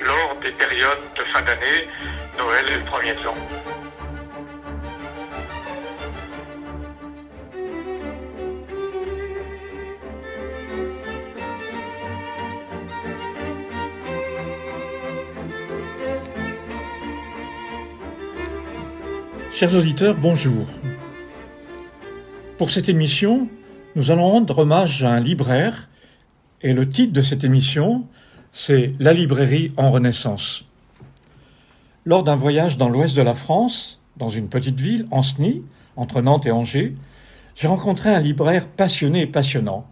[0.00, 1.88] lors des périodes de fin d'année,
[2.38, 3.34] Noël et le premier de l'an.
[19.52, 20.66] Chers auditeurs, bonjour.
[22.58, 23.48] Pour cette émission,
[23.94, 25.88] nous allons rendre hommage à un libraire
[26.60, 28.06] et le titre de cette émission,
[28.56, 30.64] c'est La librairie en Renaissance.
[32.04, 35.64] Lors d'un voyage dans l'ouest de la France, dans une petite ville, Ancenis,
[35.96, 36.94] entre Nantes et Angers,
[37.56, 39.88] j'ai rencontré un libraire passionné et passionnant,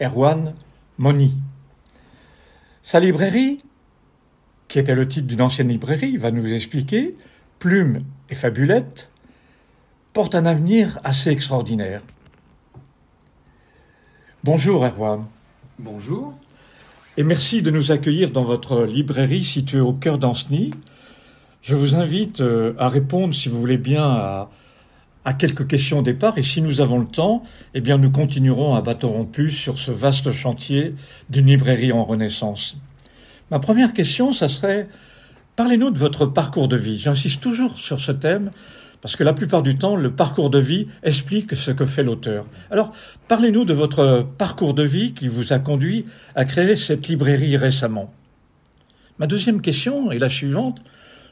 [0.00, 0.54] Erwan
[0.96, 1.34] Moni.
[2.82, 3.62] Sa librairie,
[4.68, 7.16] qui était le titre d'une ancienne librairie, va nous expliquer,
[7.58, 9.10] Plume et Fabulette,
[10.14, 12.00] porte un avenir assez extraordinaire.
[14.42, 15.26] Bonjour Erwan.
[15.78, 16.32] Bonjour.
[17.18, 20.72] Et merci de nous accueillir dans votre librairie située au cœur d'Ancenis.
[21.62, 26.36] Je vous invite euh, à répondre, si vous voulez bien, à, quelques questions au départ.
[26.36, 29.90] Et si nous avons le temps, eh bien, nous continuerons à bâton rompu sur ce
[29.90, 30.94] vaste chantier
[31.30, 32.76] d'une librairie en renaissance.
[33.50, 34.86] Ma première question, ça serait
[35.56, 36.98] Parlez-nous de votre parcours de vie.
[36.98, 38.50] J'insiste toujours sur ce thème
[39.06, 42.44] parce que la plupart du temps, le parcours de vie explique ce que fait l'auteur.
[42.72, 42.92] Alors,
[43.28, 48.12] parlez-nous de votre parcours de vie qui vous a conduit à créer cette librairie récemment.
[49.20, 50.80] Ma deuxième question est la suivante.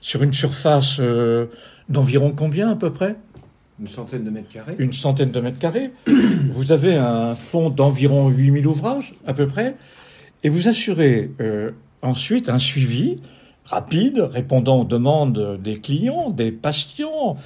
[0.01, 1.47] Sur une surface euh,
[1.89, 3.17] d'environ combien à peu près?
[3.81, 4.77] Une centaine de mètres carrés.
[4.79, 5.91] Une centaine de mètres carrés.
[6.53, 9.75] vous avez un fonds d'environ 8000 ouvrages à peu près.
[10.45, 13.17] Et vous assurez euh, ensuite un suivi
[13.67, 17.37] rapide, répondant aux demandes des clients, des patients.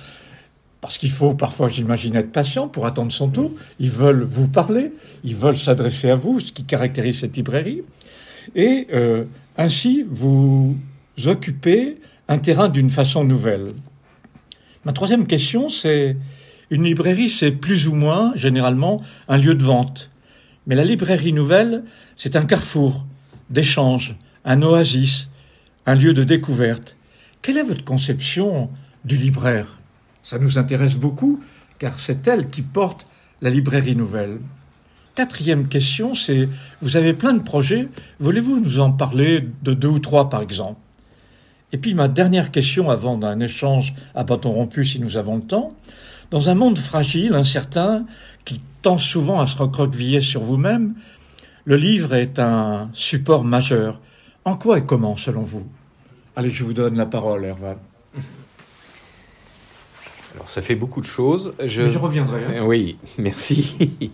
[0.80, 3.52] Parce qu'il faut parfois, j'imagine, être patient pour attendre son tour.
[3.80, 4.92] Ils veulent vous parler,
[5.24, 7.82] ils veulent s'adresser à vous, ce qui caractérise cette librairie.
[8.54, 9.24] Et euh,
[9.56, 10.76] ainsi, vous
[11.26, 11.96] occupez
[12.28, 13.68] un terrain d'une façon nouvelle.
[14.84, 16.16] Ma troisième question, c'est
[16.70, 20.10] une librairie, c'est plus ou moins, généralement, un lieu de vente.
[20.66, 21.82] Mais la librairie nouvelle,
[22.14, 23.04] c'est un carrefour
[23.50, 25.30] d'échange, un oasis,
[25.88, 26.96] un lieu de découverte.
[27.40, 28.68] Quelle est votre conception
[29.06, 29.80] du libraire?
[30.22, 31.40] Ça nous intéresse beaucoup,
[31.78, 33.06] car c'est elle qui porte
[33.40, 34.38] la librairie nouvelle.
[35.14, 36.46] Quatrième question, c'est,
[36.82, 37.88] vous avez plein de projets,
[38.20, 40.78] voulez-vous nous en parler de deux ou trois par exemple?
[41.72, 45.42] Et puis ma dernière question avant d'un échange à bâton rompu si nous avons le
[45.42, 45.74] temps,
[46.30, 48.04] dans un monde fragile, incertain,
[48.44, 50.96] qui tend souvent à se recroqueviller sur vous-même,
[51.64, 54.02] le livre est un support majeur.
[54.44, 55.66] En quoi et comment, selon vous?
[56.38, 57.78] Allez, je vous donne la parole, Herval.
[60.36, 61.52] Alors, ça fait beaucoup de choses.
[61.66, 62.44] Je, Mais je reviendrai.
[62.58, 62.64] Hein.
[62.64, 64.12] Oui, merci.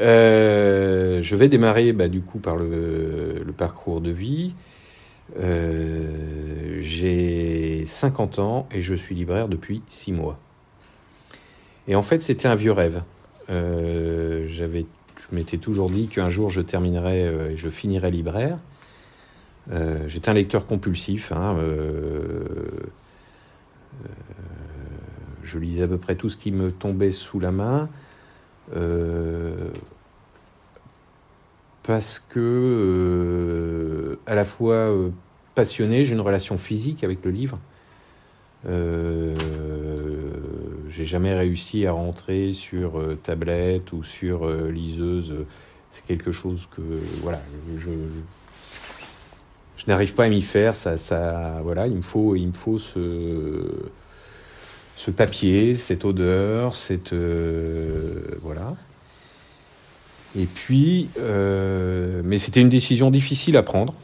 [0.00, 4.56] euh, je vais démarrer bah, du coup par le, le parcours de vie.
[5.38, 10.40] Euh, J'ai 50 ans et je suis libraire depuis 6 mois.
[11.86, 13.04] Et en fait, c'était un vieux rêve.
[13.48, 14.86] Euh, J'avais,
[15.16, 18.56] je m'étais toujours dit qu'un jour je terminerais et je finirais libraire.
[19.70, 21.32] Euh, J'étais un lecteur compulsif.
[21.32, 22.44] Hein, euh,
[24.04, 24.08] euh,
[25.42, 27.88] je lisais à peu près tout ce qui me tombait sous la main.
[31.82, 34.94] Parce que, à la fois
[35.54, 37.58] passionné, j'ai une relation physique avec le livre.
[40.88, 45.34] j'ai jamais réussi à rentrer sur tablette ou sur liseuse.
[45.90, 46.80] C'est quelque chose que,
[47.22, 47.42] voilà,
[47.76, 47.90] je
[49.88, 50.74] n'arrive pas à m'y faire.
[50.74, 53.90] Ça, voilà, il me faut, il me faut ce,
[54.96, 57.14] ce papier, cette odeur, cette
[58.42, 58.74] voilà.
[60.36, 63.94] Et puis, mais c'était une décision difficile à prendre.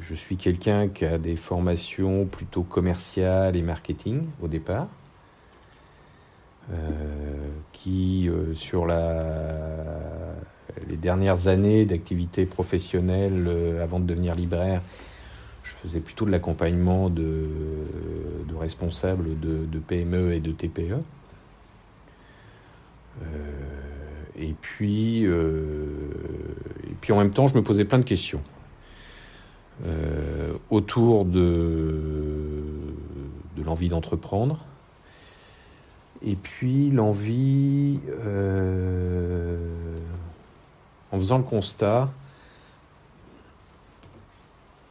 [0.00, 4.88] je suis quelqu'un qui a des formations plutôt commerciales et marketing au départ.
[6.72, 9.24] Euh, qui, euh, sur la,
[10.88, 14.82] les dernières années d'activité professionnelle euh, avant de devenir libraire,
[15.62, 17.48] je faisais plutôt de l'accompagnement de,
[18.48, 20.98] de, responsables de, PME et de TPE.
[24.38, 25.26] et, puis,
[27.10, 28.42] en même temps, je me posais plein de questions
[30.70, 32.62] autour de,
[33.64, 34.58] l'envie d'entreprendre,
[36.22, 39.56] et puis l'envie, euh,
[41.12, 42.10] en faisant le constat,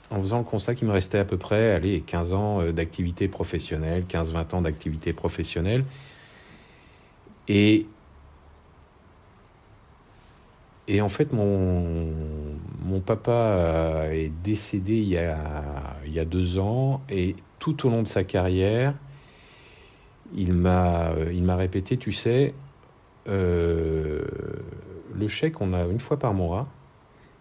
[0.10, 3.28] en faisant le constat qu'il me restait à peu près allez, 15 ans euh, d'activité
[3.28, 5.84] professionnelle, 15-20 ans d'activité professionnelle.
[7.48, 7.88] Et,
[10.88, 12.12] et en fait, mon,
[12.84, 18.24] mon papa est décédé il y, a, deux ans, et tout au long de sa
[18.24, 18.94] carrière,
[20.36, 22.54] il m'a, il m'a répété, tu sais,
[23.28, 24.22] euh,
[25.14, 26.68] le chèque, on a une fois par mois,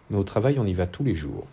[0.09, 1.45] mais au travail, on y va tous les jours.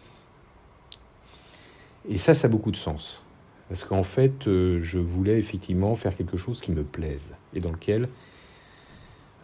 [2.08, 3.22] Et ça, ça a beaucoup de sens.
[3.68, 7.72] Parce qu'en fait, euh, je voulais effectivement faire quelque chose qui me plaise et dans
[7.72, 8.08] lequel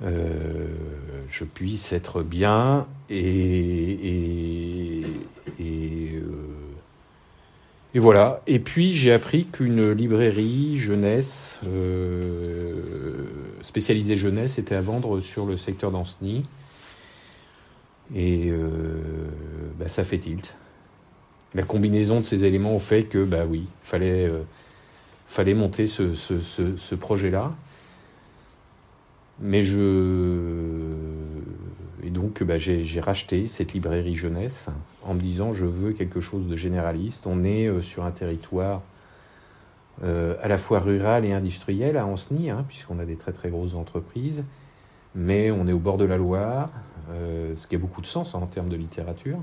[0.02, 0.68] euh,
[1.28, 3.20] je puisse être bien et,
[5.58, 6.12] et,
[7.94, 8.42] et voilà.
[8.46, 12.74] Et puis j'ai appris qu'une librairie jeunesse, euh,
[13.62, 16.44] spécialisée jeunesse, était à vendre sur le secteur d'Anceny.
[18.14, 18.98] Et euh,
[19.78, 20.56] bah, ça fait tilt.
[21.54, 24.42] La combinaison de ces éléments fait que, bah oui, fallait, euh,
[25.26, 27.52] fallait monter ce, ce, ce projet-là.
[29.40, 30.92] Mais je.
[32.04, 34.66] Et donc, bah, j'ai racheté cette librairie jeunesse
[35.02, 37.26] en me disant je veux quelque chose de généraliste.
[37.26, 38.82] On est euh, sur un territoire
[40.02, 43.76] à la fois rural et industriel à Anceny, hein, puisqu'on a des très très grosses
[43.76, 44.42] entreprises,
[45.14, 46.70] mais on est au bord de la Loire,
[47.12, 49.38] euh, ce qui a beaucoup de sens hein, en termes de littérature.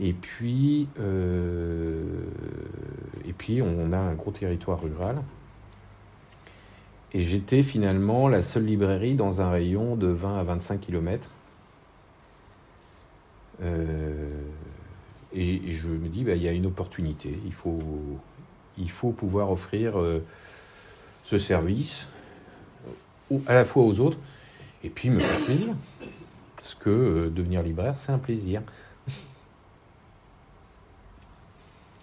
[0.00, 0.86] Et puis,
[3.24, 5.16] et puis on a un gros territoire rural.
[7.14, 11.30] Et j'étais finalement la seule librairie dans un rayon de 20 à 25 kilomètres
[13.62, 14.28] euh,
[15.34, 17.38] et, je me dis, bah, il y a une opportunité.
[17.44, 17.80] Il faut,
[18.76, 20.24] il faut pouvoir offrir euh,
[21.24, 22.08] ce service
[23.46, 24.18] à la fois aux autres
[24.84, 25.68] et puis me faire plaisir.
[26.56, 28.62] Parce que euh, devenir libraire, c'est un plaisir.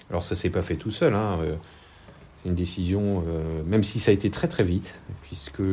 [0.10, 1.14] Alors ça s'est pas fait tout seul.
[1.14, 1.40] Hein.
[2.42, 3.24] C'est une décision,
[3.66, 5.64] même si ça a été très très vite, puisque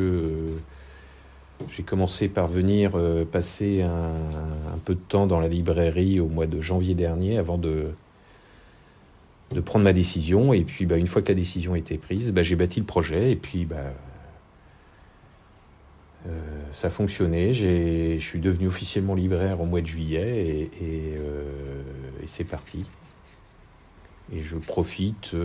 [1.69, 6.47] j'ai commencé par venir euh, passer un, peu de temps dans la librairie au mois
[6.47, 7.87] de janvier dernier avant de,
[9.51, 10.53] de prendre ma décision.
[10.53, 12.85] Et puis, bah, une fois que la décision a été prise, bah, j'ai bâti le
[12.85, 13.31] projet.
[13.31, 13.91] Et puis, bah, euh,
[16.71, 17.53] ça a fonctionné.
[17.53, 21.81] Je suis devenu officiellement libraire au mois de juillet et, euh,
[22.25, 22.85] c'est parti.
[24.31, 25.35] Et je profite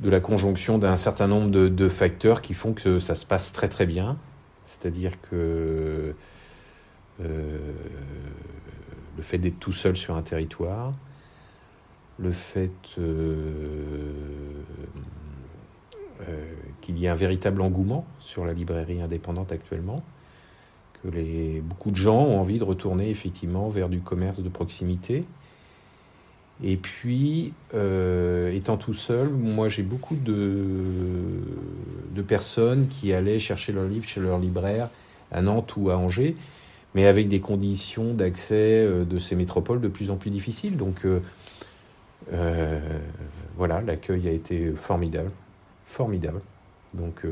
[0.00, 3.68] de la conjonction d'un certain nombre de, facteurs qui font que ça se passe très
[3.68, 4.18] très bien.
[4.64, 6.14] C'est-à-dire que
[7.20, 7.72] euh,
[9.16, 10.92] le fait d'être tout seul sur un territoire,
[12.18, 14.62] le fait euh, euh,
[16.80, 20.02] qu'il y ait un véritable engouement sur la librairie indépendante actuellement,
[21.02, 25.24] que beaucoup de gens ont envie de retourner effectivement vers du commerce de proximité,
[26.64, 30.34] et puis, euh, étant tout seul, moi j'ai beaucoup de,
[32.26, 34.88] personnes qui allaient chercher leurs livres chez leur libraire
[35.30, 36.34] à Nantes ou à Angers,
[36.94, 40.76] mais avec des conditions d'accès euh, de ces métropoles de plus en plus difficiles.
[40.76, 41.04] Donc
[42.32, 42.80] euh,
[43.56, 45.30] voilà, l'accueil a été formidable,
[45.86, 46.40] formidable.
[46.92, 47.24] Donc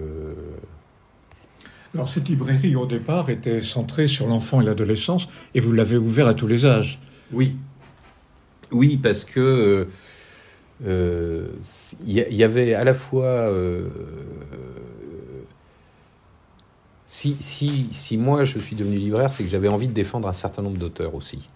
[1.95, 6.27] alors cette librairie au départ était centrée sur l'enfant et l'adolescence, et vous l'avez ouvert
[6.27, 6.99] à tous les âges.
[7.33, 7.57] Oui,
[8.73, 9.87] oui, parce que
[10.81, 11.49] il euh,
[12.05, 13.89] y, avait à la fois euh,
[17.07, 20.33] si, si, si, moi je suis devenu libraire, c'est que j'avais envie de défendre un
[20.33, 21.49] certain nombre d'auteurs aussi.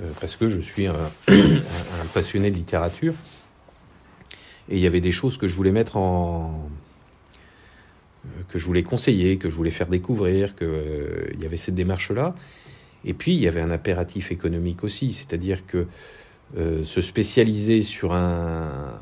[0.00, 0.96] Euh, parce que je suis un,
[2.14, 3.12] passionné de littérature.
[4.68, 6.68] Et il y avait des choses que je voulais mettre en.
[8.48, 12.34] que je voulais conseiller, que je voulais faire découvrir, qu'il y avait cette démarche-là.
[13.04, 15.86] Et puis, il y avait un impératif économique aussi, c'est-à-dire que
[16.56, 18.98] euh, se spécialiser sur un.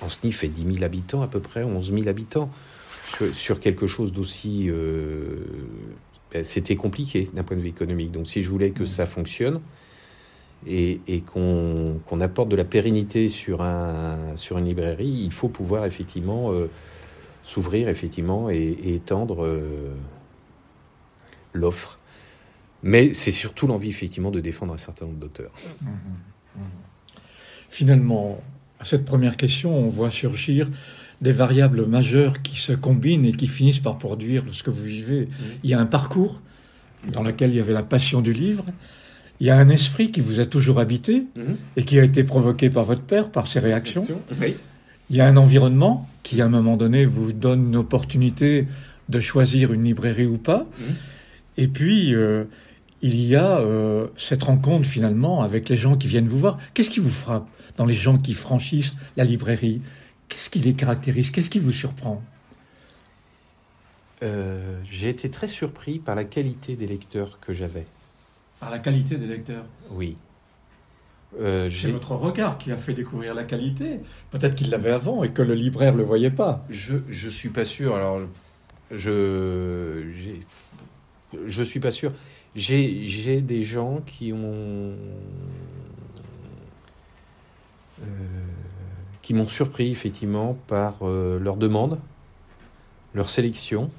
[0.00, 2.50] En SNIF fait 10 000 habitants à peu près, 11 000 habitants,
[3.08, 4.66] sur, sur quelque chose d'aussi.
[4.68, 5.46] euh,
[6.30, 8.12] ben, C'était compliqué d'un point de vue économique.
[8.12, 9.60] Donc si je voulais que ça fonctionne
[10.66, 15.84] et, et qu'on apporte de la pérennité sur, un, sur une librairie, il faut pouvoir
[15.84, 16.70] effectivement euh,
[17.42, 19.94] s'ouvrir effectivement et, et étendre euh,
[21.52, 21.98] l'offre.
[22.82, 25.52] Mais c'est surtout l'envie effectivement de défendre un certain nombre d'auteurs.
[27.70, 28.40] Finalement,
[28.78, 30.68] à cette première question, on voit surgir
[31.22, 35.28] des variables majeures qui se combinent et qui finissent par produire ce que vous vivez.
[35.62, 36.42] Il y a un parcours
[37.10, 38.66] dans lequel il y avait la passion du livre.
[39.40, 41.24] Il y a un esprit qui vous a toujours habité
[41.76, 44.06] et qui a été provoqué par votre père, par ses réactions.
[44.40, 44.56] Oui.
[45.10, 48.66] Il y a un environnement qui, à un moment donné, vous donne une opportunité
[49.08, 50.66] de choisir une librairie ou pas.
[50.78, 50.94] Mhm.
[51.56, 52.44] Et puis, euh,
[53.02, 56.58] il y a euh, cette rencontre finalement avec les gens qui viennent vous voir.
[56.72, 59.82] Qu'est-ce qui vous frappe dans les gens qui franchissent la librairie?
[60.28, 61.30] Qu'est-ce qui les caractérise?
[61.30, 62.22] Qu'est-ce qui vous surprend?
[64.22, 67.84] Euh, J'ai été très surpris par la qualité des lecteurs que j'avais.
[68.64, 69.66] Par la qualité des lecteurs.
[69.90, 70.14] Oui.
[71.38, 74.00] Euh, C'est votre regard qui a fait découvrir la qualité.
[74.30, 76.64] Peut-être qu'il l'avait avant et que le libraire ne le voyait pas.
[76.70, 77.94] Je je suis pas sûr.
[77.94, 78.20] Alors
[78.90, 80.40] je j'ai-
[81.46, 82.10] je suis pas sûr.
[82.56, 84.94] J'ai j'ai des gens qui ont
[88.02, 88.06] euh,
[89.20, 91.98] qui m'ont surpris effectivement par euh, leur demande,
[93.14, 93.90] leur sélection.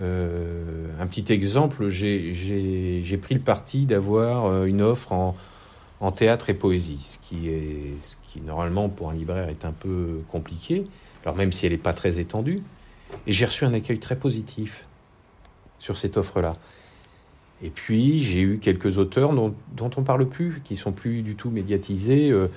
[0.00, 5.36] Euh, un petit exemple, j'ai- pris le parti d'avoir euh, une offre en,
[6.12, 7.96] théâtre et poésie, ce qui est
[8.44, 10.84] normalement pour un libraire est un peu compliqué.
[11.24, 12.60] Alors même si elle n'est pas très étendue,
[13.26, 14.86] et j'ai reçu un accueil très positif
[15.78, 16.56] sur cette offre-là.
[17.62, 21.50] Et puis j'ai eu quelques auteurs dont, on parle plus, qui sont plus du tout
[21.50, 22.30] médiatisés.
[22.32, 22.48] euh,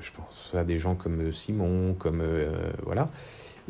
[0.00, 2.22] je pense à des gens comme Simon, comme
[2.84, 3.08] voilà,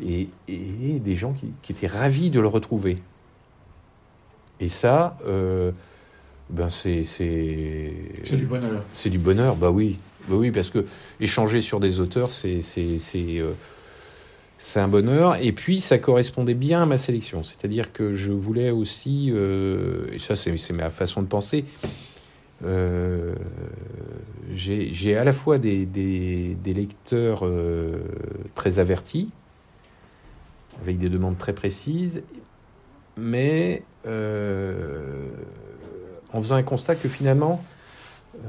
[0.03, 2.97] et, et des gens qui, qui étaient ravis de le retrouver.
[4.59, 5.71] Et ça, euh,
[6.49, 7.93] ben c'est c'est
[8.31, 8.83] du bonheur.
[8.93, 9.97] c'est du bonheur, bah oui,
[10.29, 10.85] bah oui, parce que
[11.19, 13.53] échanger sur des auteurs, c'est c'est c'est euh,
[14.59, 15.37] c'est un bonheur.
[15.43, 20.19] Et puis ça correspondait bien à ma sélection, c'est-à-dire que je voulais aussi, euh, et
[20.19, 21.65] ça c'est c'est ma façon de penser.
[22.63, 23.33] euh,
[24.53, 27.97] j'ai j'ai à la fois des, des, des lecteurs euh,
[28.53, 29.29] très avertis,
[30.81, 32.23] avec des demandes très précises,
[33.17, 35.27] mais euh,
[36.33, 37.63] en faisant un constat que finalement,
[38.35, 38.39] euh,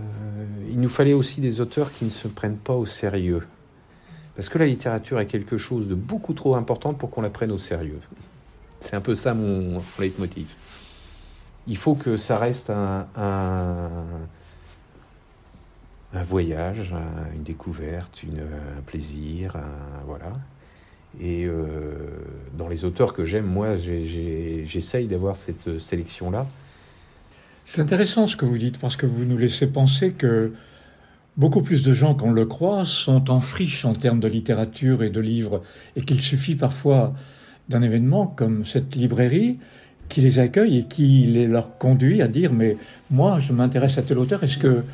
[0.70, 3.46] il nous fallait aussi des auteurs qui ne se prennent pas au sérieux.
[4.36, 7.50] Parce que la littérature est quelque chose de beaucoup trop important pour qu'on la prenne
[7.52, 8.00] au sérieux.
[8.80, 10.54] C'est un peu ça mon, leitmotiv.
[11.66, 13.06] Il faut que ça reste un,
[16.12, 18.22] voyage, un- une découverte,
[18.78, 19.56] un plaisir,
[20.06, 20.32] voilà.
[21.20, 21.94] Et euh,
[22.56, 26.46] dans les auteurs que j'aime, moi, j'essaye d'avoir cette sélection-là.
[27.64, 30.52] C'est intéressant ce que vous dites parce que vous nous laissez penser que
[31.36, 35.10] beaucoup plus de gens qu'on le croit sont en friche en termes de littérature et
[35.10, 35.62] de livres
[35.96, 37.14] et qu'il suffit parfois
[37.68, 39.58] d'un événement comme cette librairie
[40.08, 42.76] qui les accueille et qui les leur conduit à dire mais
[43.10, 44.84] moi je m'intéresse à tel auteur est-ce que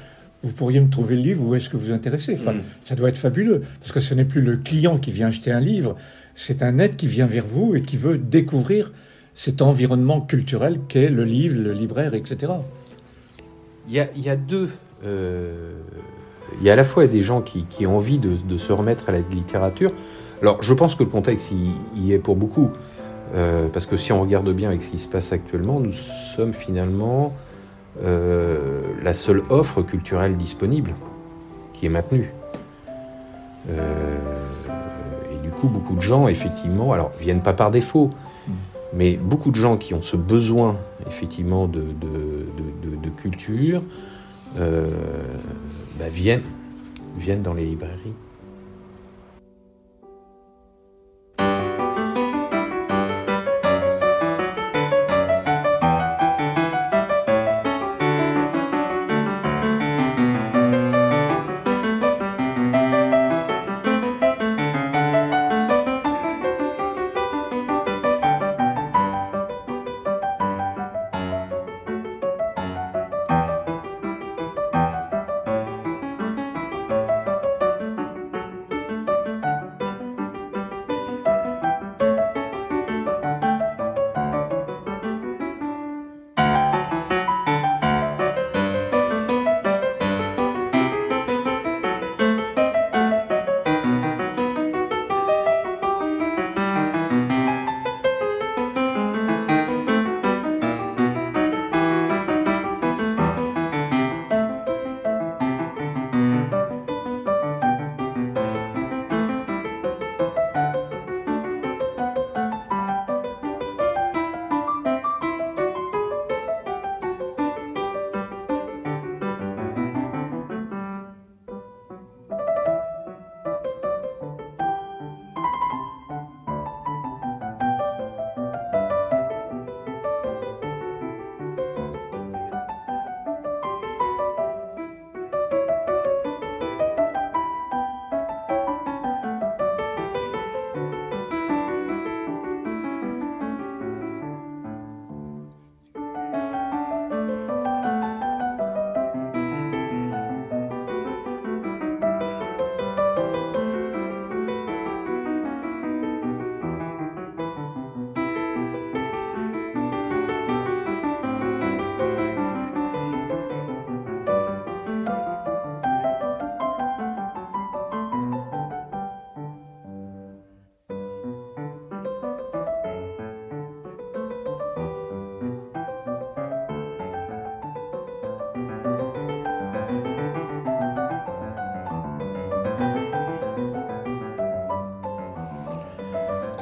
[0.43, 2.35] vous pourriez me trouver le livre ou est-ce que vous vous intéressez?
[2.41, 2.63] Enfin, Mm.
[2.85, 5.61] Ça doit être fabuleux parce que ce n'est plus le client qui vient acheter un
[5.61, 5.97] livre,
[6.35, 8.93] c'est un être qui vient vers vous et qui veut découvrir
[9.35, 12.53] cet environnement culturel qu'est le livre, le libraire, etc.
[13.89, 14.69] Il y a, il y a deux.
[15.05, 15.75] euh,
[16.61, 18.73] il y a à la fois des gens qui, qui ont envie de, de se
[18.73, 19.93] remettre à la littérature.
[20.41, 22.71] Alors, je pense que le contexte y, y est pour beaucoup.
[23.35, 26.55] Euh, parce que si on regarde bien avec ce qui se passe actuellement, nous sommes
[26.55, 27.35] finalement
[28.03, 30.95] la seule offre culturelle disponible
[31.73, 32.31] qui est maintenue.
[33.71, 34.17] Euh,
[35.33, 38.11] et du coup, beaucoup de gens, effectivement, alors viennent pas par défaut,
[38.95, 40.77] mais beaucoup de gens qui ont ce besoin,
[41.07, 41.87] effectivement, de, de,
[42.57, 43.83] de- de- de culture,
[44.59, 44.87] euh,
[45.99, 46.43] bah, viennent,
[47.19, 48.15] viennent dans les librairies.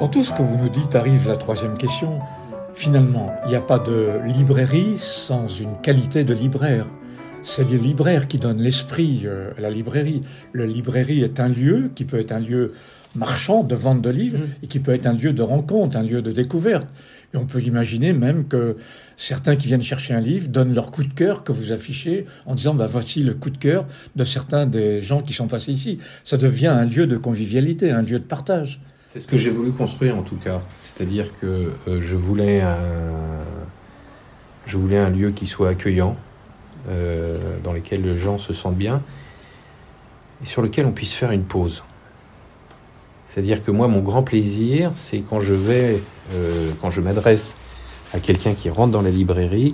[0.07, 2.21] Quand tout ce que vous nous dites arrive la troisième question,
[2.73, 6.85] finalement, il n'y a pas de librairie sans une qualité de libraire.
[7.41, 10.21] C'est le libraire qui donne l'esprit euh, à la librairie.
[10.53, 12.71] Le librairie est un lieu qui peut être un lieu
[13.15, 14.63] marchand de vente de livres Mmh.
[14.63, 16.87] et qui peut être un lieu de rencontre, un lieu de découverte.
[17.33, 18.77] Et on peut imaginer même que
[19.17, 22.55] certains qui viennent chercher un livre donnent leur coup de cœur que vous affichez en
[22.55, 25.99] disant bah, voici le coup de cœur de certains des gens qui sont passés ici.
[26.23, 28.79] Ça devient un lieu de convivialité, un lieu de partage.
[29.09, 30.61] C'est ce que j'ai voulu construire en tout cas.
[30.77, 32.75] C'est-à-dire que euh, je voulais un,
[35.09, 36.17] lieu qui soit accueillant,
[36.89, 39.01] euh, dans lequel les gens se sentent bien
[40.43, 41.83] et sur lequel on puisse faire une pause.
[43.29, 46.01] C'est-à-dire que moi, mon grand plaisir, c'est quand je vais,
[46.33, 47.55] euh, quand je m'adresse
[48.13, 49.73] à quelqu'un qui rentre dans la librairie,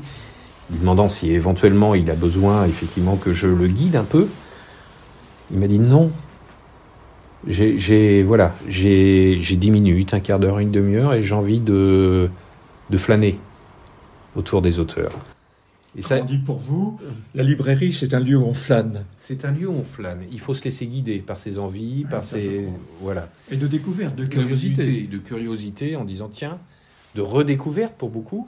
[0.69, 4.27] lui demandant si éventuellement il a besoin effectivement que je le guide un peu.
[5.51, 6.11] Il m'a dit non,
[7.47, 12.29] j'ai, voilà, j'ai, j'ai 10 minutes, un quart d'heure, une demi-heure, et j'ai envie de,
[12.89, 13.39] de flâner
[14.35, 15.11] autour des auteurs.
[15.95, 16.99] Et ça, On dit pour vous,
[17.35, 20.23] la librairie c'est un lieu où on flâne c'est un lieu où on flâne.
[20.31, 22.65] Il faut se laisser guider par ses envies, par ça, je ses,
[22.99, 25.07] voilà, et de découverte, de curiosité, curiosité.
[25.07, 26.57] de curiosité, en disant tiens,
[27.13, 28.47] de redécouverte pour beaucoup.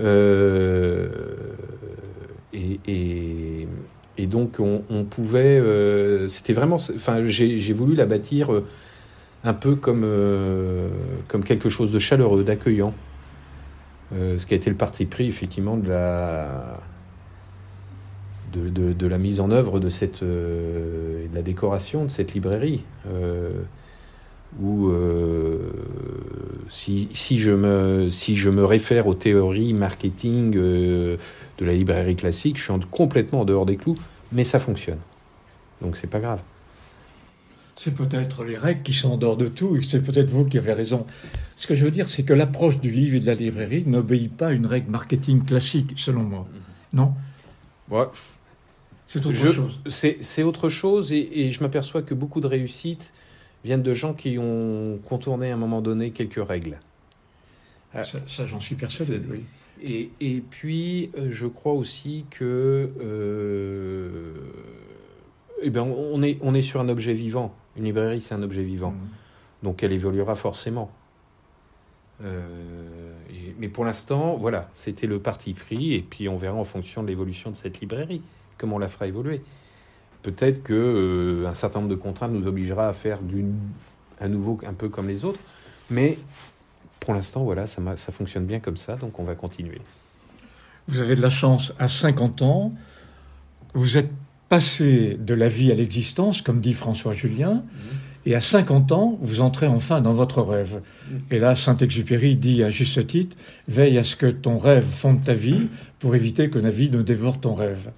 [0.00, 1.08] Euh,
[2.52, 3.68] et, et,
[4.18, 8.64] et donc on, pouvait, euh, c'était vraiment, enfin j'ai, voulu la bâtir euh,
[9.42, 10.88] un peu comme euh,
[11.28, 12.94] comme quelque chose de chaleureux, d'accueillant.
[14.14, 16.80] Ce qui a été le parti pris effectivement de la
[18.52, 22.84] de, de- la mise en œuvre de cette et de la décoration de cette librairie
[24.60, 24.92] où
[26.68, 30.58] si, si je me si je me réfère aux théories marketing
[31.62, 33.98] de la librairie classique je suis en- complètement en dehors des clous
[34.32, 34.98] mais ça fonctionne
[35.80, 36.40] donc c'est pas grave
[37.74, 40.58] C'est peut-être les règles qui sont en dehors de tout, et c'est peut-être vous qui
[40.58, 41.06] avez raison.
[41.56, 44.30] Ce que je veux dire, c'est que l'approche du livre et de la librairie n'obéit
[44.36, 46.46] pas à une règle marketing classique, selon moi.
[46.92, 47.14] Non?
[47.90, 48.04] Ouais,
[49.06, 49.80] C'est autre Je- chose.
[50.20, 53.12] C'est autre chose et, et je m'aperçois que beaucoup de réussites
[53.64, 56.78] viennent de gens qui ont contourné à un moment donné quelques règles.
[57.94, 59.44] Ça, ça, j'en suis persuadé, oui.
[59.84, 64.34] Et, et puis, euh, je crois aussi que euh,
[65.60, 67.52] eh ben, on, est, on est sur un objet vivant.
[67.76, 68.94] Une librairie, c'est un objet vivant.
[69.62, 70.90] Donc, elle évoluera forcément.
[72.22, 75.94] Euh, et- mais pour l'instant, voilà, c'était le parti pris.
[75.94, 78.22] Et puis, on verra en fonction de l'évolution de cette librairie,
[78.58, 79.42] comment on la fera évoluer.
[80.22, 83.56] Peut-être que euh, un certain nombre de contraintes nous obligera à faire d'une,
[84.20, 85.40] à nouveau un peu comme les autres.
[85.90, 86.16] Mais
[87.02, 89.80] pour l'instant, voilà, ça, ça fonctionne bien comme ça, donc on va continuer.
[90.86, 92.72] Vous avez de la chance, à 50 ans,
[93.74, 94.10] vous êtes
[94.48, 97.64] passé de la vie à l'existence, comme dit François Julien,
[98.24, 100.80] et à 50 ans, vous entrez enfin dans votre rêve.
[101.32, 103.36] Et là, Saint-Exupéry dit à juste titre,
[103.66, 107.02] veille à ce que ton rêve fonde ta vie pour éviter que la vie ne
[107.02, 107.90] dévore ton rêve.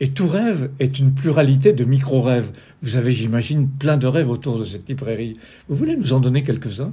[0.00, 2.50] Et tout rêve est une pluralité de micro-rêves.
[2.82, 5.34] Vous avez, j'imagine, plein de rêves autour de cette librairie.
[5.68, 6.92] Vous voulez nous en donner quelques-uns?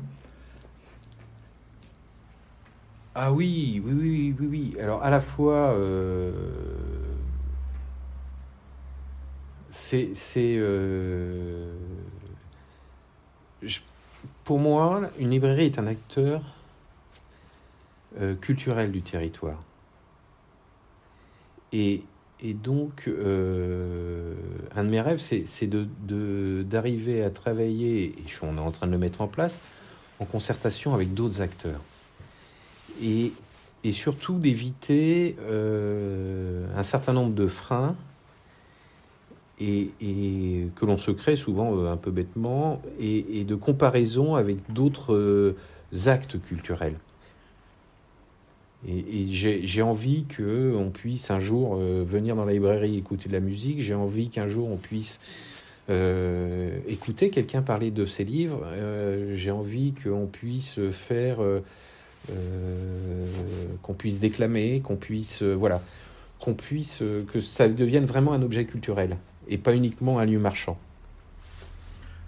[3.17, 4.75] Ah oui, oui, oui, oui, oui.
[4.82, 6.34] Alors à la fois, euh,
[9.69, 11.73] c'est, euh,
[14.43, 16.41] pour moi, une librairie est un acteur
[18.19, 19.63] euh, culturel du territoire.
[21.71, 22.04] Et,
[22.43, 25.69] donc, un de mes rêves, c'est,
[26.67, 29.60] d'arriver à travailler, et on est en train de le mettre en place,
[30.19, 31.82] en concertation avec d'autres acteurs
[33.03, 33.31] et,
[33.86, 37.95] et surtout d'éviter euh, un certain nombre de freins
[39.60, 44.58] et, et que l'on se crée souvent euh, un peu bêtement et, de comparaison avec
[44.73, 45.55] d'autres euh,
[46.08, 46.97] actes culturels.
[48.88, 53.81] Et, j'ai envie qu'on puisse un jour venir dans la librairie écouter de la musique,
[53.81, 55.19] j'ai envie qu'un jour on puisse
[56.88, 58.63] écouter quelqu'un parler de ses livres,
[59.34, 61.39] j'ai envie qu'on puisse faire...
[62.31, 63.25] euh,
[63.81, 65.81] qu'on puisse déclamer, qu'on puisse, euh, voilà,
[66.39, 70.39] qu'on puisse, euh, que ça devienne vraiment un objet culturel et pas uniquement un lieu
[70.39, 70.77] marchand.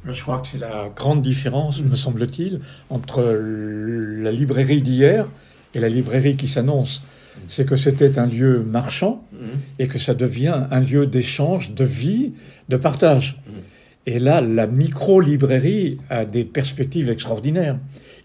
[0.05, 5.27] Je crois que c'est la grande différence, me semble-t-il, entre la librairie d'hier
[5.73, 7.03] et la librairie qui s'annonce.
[7.47, 9.23] C'est que c'était un lieu marchand
[9.79, 12.33] et que ça devient un lieu d'échange, de vie,
[12.69, 13.41] de partage.
[14.05, 17.77] Et là, la micro-librairie a des perspectives extraordinaires.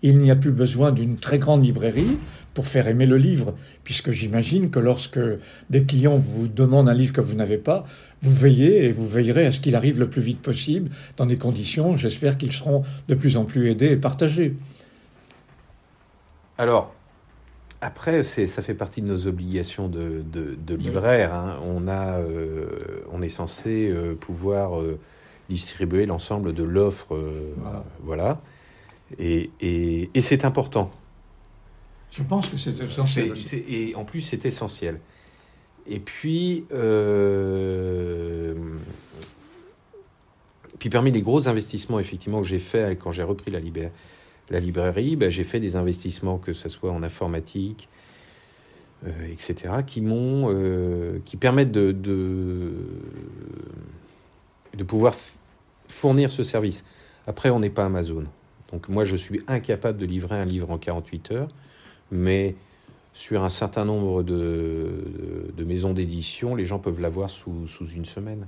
[0.03, 2.19] Il n'y a plus besoin d'une très grande librairie
[2.55, 5.21] pour faire aimer le livre, puisque j'imagine que lorsque
[5.71, 7.85] des clients vous demandent un livre que vous n'avez pas,
[8.21, 11.39] vous veillez et vous veillerez à ce qu'il arrive le plus vite possible, dans des
[11.39, 14.55] conditions, j'espère qu'ils seront de plus en plus aidés et partagés.
[16.59, 16.95] Alors,
[17.81, 21.35] après, ça fait partie de nos obligations de, de, libraire.
[21.35, 21.59] Hein.
[21.65, 22.67] On, a, euh,
[23.11, 25.01] on est censé euh, pouvoir euh,
[25.49, 27.19] distribuer l'ensemble de l'offre.
[28.05, 28.41] Voilà.
[29.19, 30.91] Et, et, et c'est important.
[32.11, 33.33] Je pense que c'est essentiel.
[33.69, 35.01] et en plus, c'est essentiel.
[35.87, 36.65] Et puis,
[40.79, 43.93] puis parmi les gros investissements effectivement que j'ai fait quand j'ai repris la, librairie,
[44.51, 47.89] la librairie, ben, j'ai fait des investissements, que ce soit en informatique,
[49.07, 52.73] euh, etc., qui m'ont, euh, qui permettent de, de,
[54.77, 55.15] de pouvoir
[55.89, 56.85] fournir ce service.
[57.27, 58.25] Après, on n'est pas Amazon.
[58.73, 61.49] Donc moi, je suis incapable de livrer un livre en 48 heures,
[62.11, 62.57] mais
[63.13, 68.07] sur un certain nombre de, de, maisons d'édition, les gens peuvent l'avoir sous, sous une
[68.07, 68.47] semaine.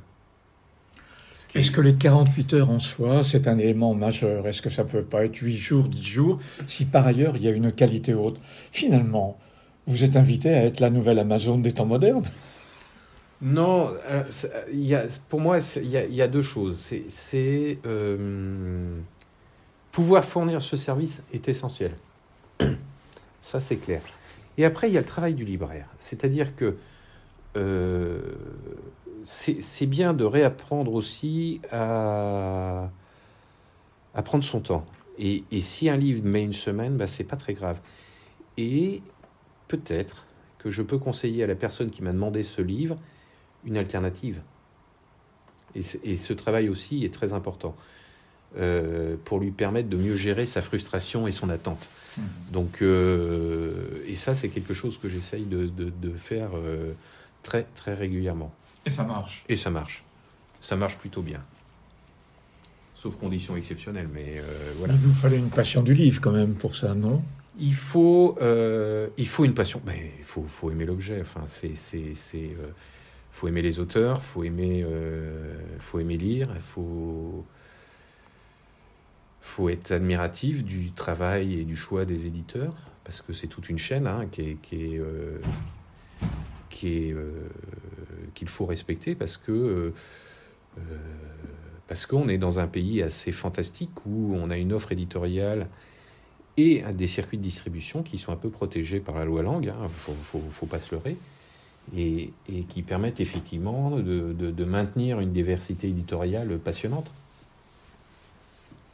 [1.54, 4.46] Est-ce que les 48 heures en soi, c'est un élément majeur?
[4.46, 7.48] Est-ce que ça peut pas être 8 jours, 10 jours, si par ailleurs il y
[7.48, 8.38] a une qualité haute
[8.70, 9.38] Finalement,
[9.87, 12.24] vous êtes invité à être la nouvelle Amazon des temps modernes
[13.42, 13.90] Non,
[14.72, 16.94] il y a, pour moi, il y, a, deux choses.
[17.08, 18.96] C'est euh,
[19.94, 21.92] pouvoir fournir ce service est essentiel.
[23.40, 24.02] Ça, c'est clair.
[24.59, 25.87] Et après, il y a le travail du libraire.
[26.00, 26.76] C'est-à-dire que
[27.57, 28.35] euh,
[29.22, 32.90] c'est bien de réapprendre aussi à,
[34.24, 34.85] prendre son temps.
[35.16, 37.78] Et, si un livre met une semaine, bah, c'est pas très grave.
[38.57, 39.00] Et
[39.68, 40.26] peut-être
[40.59, 42.96] que je peux conseiller à la personne qui m'a demandé ce livre
[43.64, 44.42] une alternative.
[45.76, 47.76] Et, ce travail aussi est très important
[48.56, 51.88] euh, pour lui permettre de mieux gérer sa frustration et son attente.
[52.16, 52.22] Mmh.
[52.52, 53.72] Donc, euh,
[54.06, 56.92] et ça, c'est quelque chose que j'essaye de, faire euh,
[57.42, 58.52] très, très régulièrement.
[58.86, 59.44] Et ça marche.
[59.48, 60.04] Et ça marche.
[60.60, 61.40] Ça marche plutôt bien.
[62.94, 64.42] Sauf conditions exceptionnelles, mais euh,
[64.78, 64.94] voilà.
[64.94, 67.22] Il vous fallait une passion du livre quand même pour ça, non?
[67.58, 69.80] Il faut, euh, il faut une passion.
[69.84, 71.20] Ben, il faut, faut aimer l'objet.
[71.20, 72.70] Enfin, c'est, c'est, c'est, euh,
[73.30, 74.22] faut aimer les auteurs.
[74.22, 74.86] Faut aimer,
[75.80, 76.48] faut aimer lire.
[76.54, 77.44] Il faut,
[79.44, 82.72] faut être admiratif du travail et du choix des éditeurs,
[83.04, 85.38] parce que c'est toute une chaîne hein, est euh,
[88.35, 89.94] qu'il faut respecter parce que euh,
[90.78, 90.83] euh,
[92.09, 95.68] qu'on est dans un pays assez fantastique où on a une offre éditoriale
[96.57, 99.70] et des circuits de distribution qui sont un peu protégés par la loi langue, il
[99.70, 101.16] hein, faut, pas se leurrer,
[101.96, 102.30] et,
[102.68, 107.12] qui permettent effectivement de, maintenir une diversité éditoriale passionnante.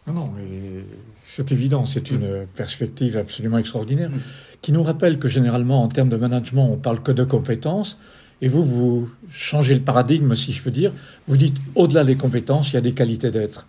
[0.07, 0.33] Non, non,
[1.23, 4.11] c'est évident, c'est une perspective absolument extraordinaire
[4.63, 7.99] qui nous rappelle que généralement, en termes de management, on parle que de compétences.
[8.43, 10.93] Et vous, vous changez le paradigme, si je peux dire.
[11.27, 13.67] Vous dites, au-delà des compétences, il y a des qualités d'être.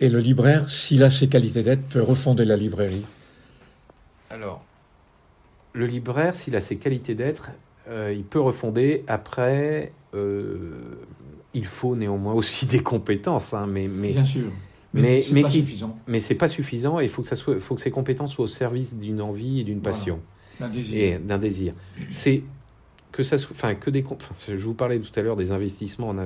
[0.00, 3.04] Et le libraire, s'il a ces qualités d'être, peut refonder la librairie.
[4.30, 4.64] Alors,
[5.72, 7.50] le libraire, s'il a ses qualités d'être,
[7.88, 9.04] euh, il peut refonder.
[9.08, 10.72] Après, euh,
[11.54, 13.54] il faut néanmoins aussi des compétences.
[13.54, 14.50] Hein, mais, mais, Bien sûr.
[15.00, 15.98] Mais, mais, pas suffisant.
[16.06, 18.44] Mais c'est pas suffisant et il faut que, ça soit, faut que ces compétences soient
[18.44, 20.20] au service d'une envie et d'une passion.
[20.60, 21.02] D'un désir.
[21.02, 21.74] Et d'un désir.
[22.10, 22.42] C'est
[23.12, 24.04] que ça soit, enfin, que des,
[24.46, 26.18] je vous parlais tout à l'heure des investissements en,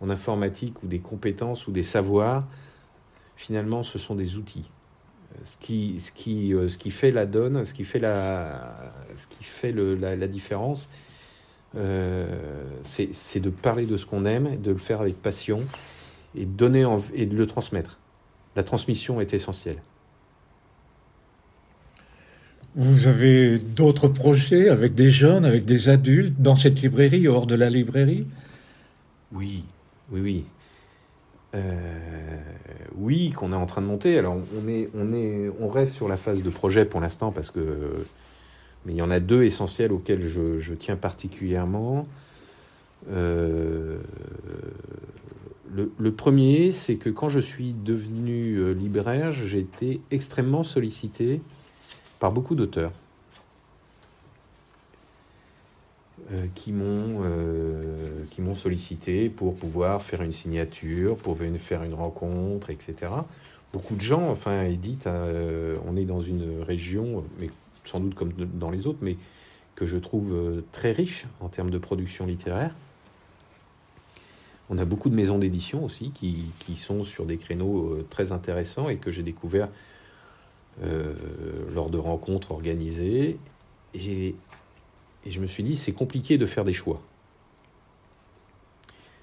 [0.00, 2.46] en informatique ou des compétences ou des savoirs.
[3.36, 4.70] Finalement, ce sont des outils.
[5.44, 9.26] Ce qui, ce qui, euh, ce qui fait la donne, ce qui fait la, ce
[9.26, 10.90] qui fait le, la, la, différence,
[11.76, 12.26] euh,
[12.82, 15.62] c'est de parler de ce qu'on aime, de le faire avec passion
[16.34, 17.99] et donner et de le transmettre.
[18.56, 19.78] La transmission est essentielle.
[22.76, 27.56] Vous avez d'autres projets avec des jeunes, avec des adultes dans cette librairie, hors de
[27.56, 28.26] la librairie?
[29.32, 29.64] Oui,
[30.10, 30.44] oui, oui.
[31.54, 32.38] Euh,
[32.96, 34.18] oui, qu'on est en train de monter.
[34.18, 37.50] Alors, on, est, on, est, on reste sur la phase de projet pour l'instant parce
[37.50, 38.04] que.
[38.86, 42.06] Mais il y en a deux essentiels auxquels je, je tiens particulièrement.
[43.10, 43.98] Euh,
[45.72, 51.40] le, premier, c'est que quand je suis devenu euh, libraire, j'ai été extrêmement sollicité
[52.18, 52.92] par beaucoup d'auteurs
[56.32, 61.84] euh, qui m'ont euh, qui m'ont sollicité pour pouvoir faire une signature, pour venir faire
[61.84, 63.12] une rencontre, etc.
[63.72, 65.08] Beaucoup de gens, enfin, éditent.
[65.86, 67.48] on est dans une région, mais
[67.84, 69.16] sans doute comme dans les autres, mais
[69.76, 72.74] que je trouve très riche en termes de production littéraire.
[74.72, 78.88] On a beaucoup de maisons d'édition aussi qui, sont sur des créneaux euh, très intéressants
[78.88, 79.68] et que j'ai découvert
[80.84, 81.12] euh,
[81.74, 83.38] lors de rencontres organisées.
[83.94, 84.36] Et,
[85.26, 87.02] je me suis dit, c'est compliqué de faire des choix.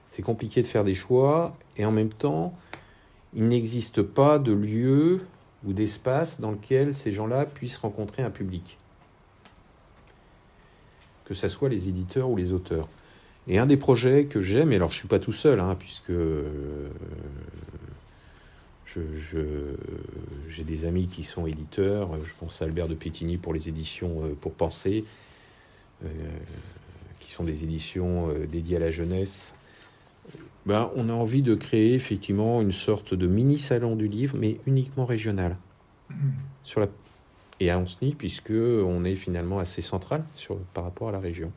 [0.09, 2.53] c'est compliqué de faire des choix, et en même temps,
[3.33, 5.25] il n'existe pas de lieu
[5.65, 8.77] ou d'espace dans lequel ces gens-là puissent rencontrer un public.
[11.25, 12.87] Que ce soit les éditeurs ou les auteurs.
[13.47, 15.75] Et un des projets que j'aime, et alors je ne suis pas tout seul, hein,
[15.79, 16.89] puisque euh,
[20.47, 24.23] j'ai des amis qui sont éditeurs, je pense à Albert de Pétigny pour les éditions
[24.23, 25.05] euh, Pour Penser,
[26.03, 26.07] euh,
[27.19, 29.53] qui sont des éditions dédiées à la jeunesse.
[30.65, 34.59] Ben, on a envie de créer effectivement une sorte de mini salon du livre, mais
[34.65, 35.55] uniquement régional.
[36.63, 36.87] Sur la...
[37.59, 40.57] Et à Onsny, puisque on est finalement assez central sur...
[40.73, 41.51] par rapport à la région.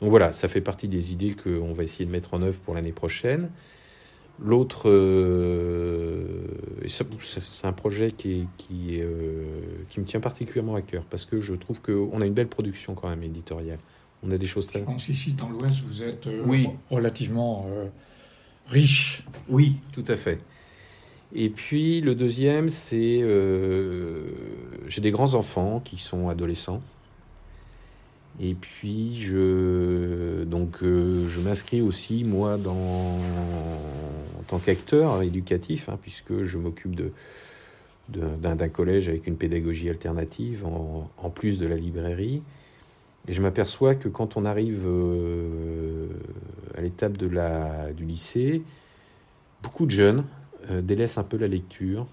[0.00, 2.74] Donc voilà, ça fait partie des idées qu'on va essayer de mettre en œuvre pour
[2.74, 3.50] l'année prochaine.
[4.42, 6.24] L'autre, euh,
[6.86, 9.44] c'est un projet qui, qui, euh,
[9.90, 12.94] qui, me tient particulièrement à cœur parce que je trouve qu'on a une belle production
[12.94, 13.78] quand même éditoriale.
[14.22, 14.80] On a des choses très.
[14.80, 16.68] Je pense ici dans l'Ouest, vous êtes euh, oui.
[16.90, 17.66] relativement
[18.66, 19.24] riche.
[19.48, 20.40] Oui, tout à fait.
[21.34, 23.20] Et puis le deuxième, c'est
[24.88, 26.82] j'ai des grands enfants qui sont adolescents.
[28.42, 33.18] Et puis je donc je m'inscris aussi moi dans
[34.38, 37.12] en tant qu'acteur éducatif, hein, puisque je m'occupe de
[38.08, 42.42] d'un collège avec une pédagogie alternative en, en, plus de la librairie.
[43.28, 46.08] Et je m'aperçois que quand on arrive euh,
[46.76, 48.62] à l'étape du lycée,
[49.62, 50.24] beaucoup de jeunes
[50.70, 52.06] euh, délaissent un peu la lecture.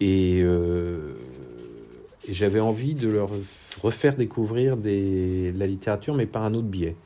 [0.00, 1.14] Et, euh,
[2.32, 3.30] j'avais envie de leur
[3.82, 6.96] refaire découvrir la littérature, mais par un autre biais.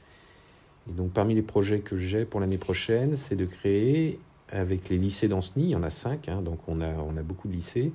[0.89, 4.99] Et donc parmi les projets que j'ai pour l'année prochaine, c'est de créer avec les
[4.99, 7.93] lycées d'Anceny, il y en a cinq, hein, donc on a, beaucoup de lycées,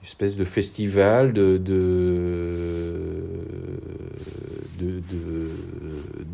[0.00, 1.80] une espèce de festival de, de,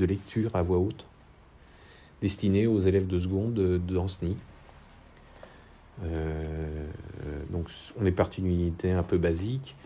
[0.06, 1.06] lecture à voix haute,
[2.20, 4.36] destiné aux élèves de seconde d'Anceny.
[6.04, 6.86] Euh,
[7.50, 7.68] donc
[8.00, 9.76] on est parti d'une unité un peu basique.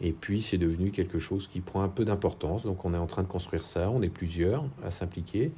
[0.00, 2.64] Et puis c'est devenu quelque chose qui prend un peu d'importance.
[2.64, 3.90] Donc on est en train de construire ça.
[3.90, 5.52] On est plusieurs à s'impliquer.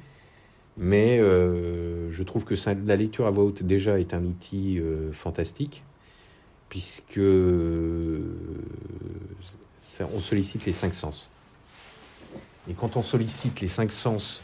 [0.77, 2.55] Mais euh, je trouve que
[2.85, 5.83] la lecture à voix haute déjà est un outil euh, fantastique
[6.67, 7.21] puisque
[9.77, 11.29] ça, on sollicite les cinq sens.
[12.69, 14.41] Et quand on sollicite les cinq sens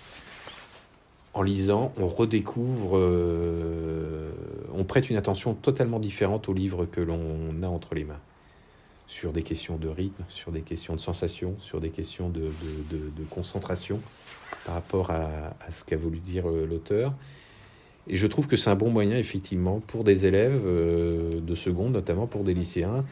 [1.33, 2.97] en lisant, on redécouvre,
[4.73, 8.19] on prête une attention totalement différente au livre que l'on a entre les mains.
[9.07, 12.49] Sur des questions de rythme, sur des questions de sensation, sur des questions de,
[13.29, 13.99] concentration
[14.65, 17.13] par rapport à, ce qu'a voulu dire euh, l'auteur.
[18.07, 21.93] Et je trouve que c'est un bon moyen, effectivement, pour des élèves euh, de seconde,
[21.93, 23.03] notamment pour des lycéens,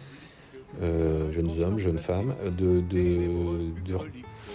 [0.82, 2.84] jeunes hommes, jeunes femmes, de,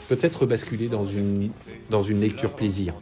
[0.08, 2.94] peut-être basculer dans une lecture plaisir.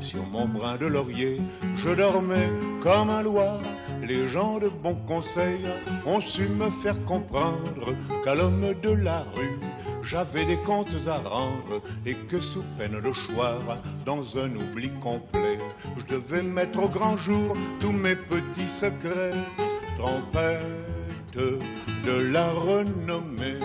[0.00, 1.40] Sur mon brin de laurier,
[1.76, 2.50] je dormais
[2.80, 3.60] comme un loir.
[4.02, 5.66] Les gens de bons conseils
[6.06, 9.58] ont su me faire comprendre qu'à l'homme de la rue,
[10.02, 13.58] j'avais des comptes à rendre et que sous peine de choix,
[14.04, 15.58] dans un oubli complet,
[15.96, 19.34] je devais mettre au grand jour tous mes petits secrets.
[19.98, 20.60] Trompette
[21.34, 23.60] de la renommée,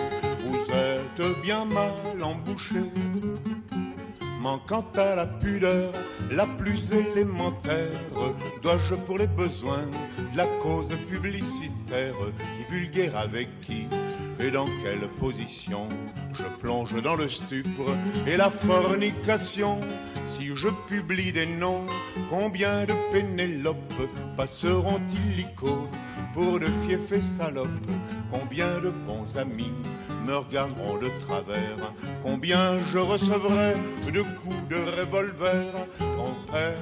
[0.46, 2.80] vous êtes bien mal embouché
[4.38, 5.92] manquant à la pudeur
[6.30, 7.88] la plus élémentaire,
[8.62, 9.86] dois-je pour les besoins
[10.32, 12.14] de la cause publicitaire
[12.58, 13.86] divulguer avec qui
[14.40, 15.88] et dans quelle position
[16.34, 17.90] je plonge dans le stupre
[18.26, 19.80] et la fornication
[20.28, 21.86] Si je publie des noms,
[22.28, 23.94] combien de Pénélope
[24.36, 25.88] passeront illico
[26.34, 27.68] pour de fiefs et salopes?
[28.30, 29.72] Combien de bons amis
[30.26, 31.94] me regarderont de travers?
[32.22, 33.72] Combien je recevrai
[34.12, 35.72] de coups de revolver?
[35.98, 36.76] Trompette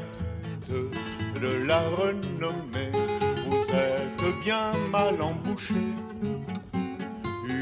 [1.41, 2.91] de la renommée,
[3.47, 5.75] vous êtes bien mal embouché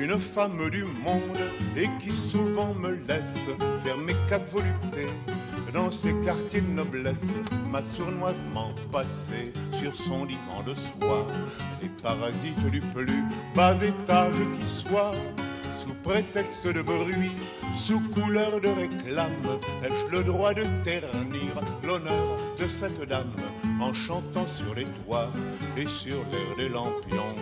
[0.02, 1.38] une femme du monde
[1.76, 3.46] et qui souvent me laisse
[3.82, 5.08] faire mes quatre voluptés
[5.74, 7.32] dans ces quartiers de noblesse,
[7.70, 11.26] m'a sournoisement passé sur son divan de soie
[11.82, 13.22] les parasites du plus
[13.54, 15.14] bas étage qui soit.
[15.72, 17.32] Sous prétexte de bruit,
[17.76, 19.32] sous couleur de réclame,
[19.82, 23.32] ai-je le droit de ternir l'honneur de cette dame
[23.80, 25.32] en chantant sur les toits
[25.76, 27.34] et sur l'air des lampions?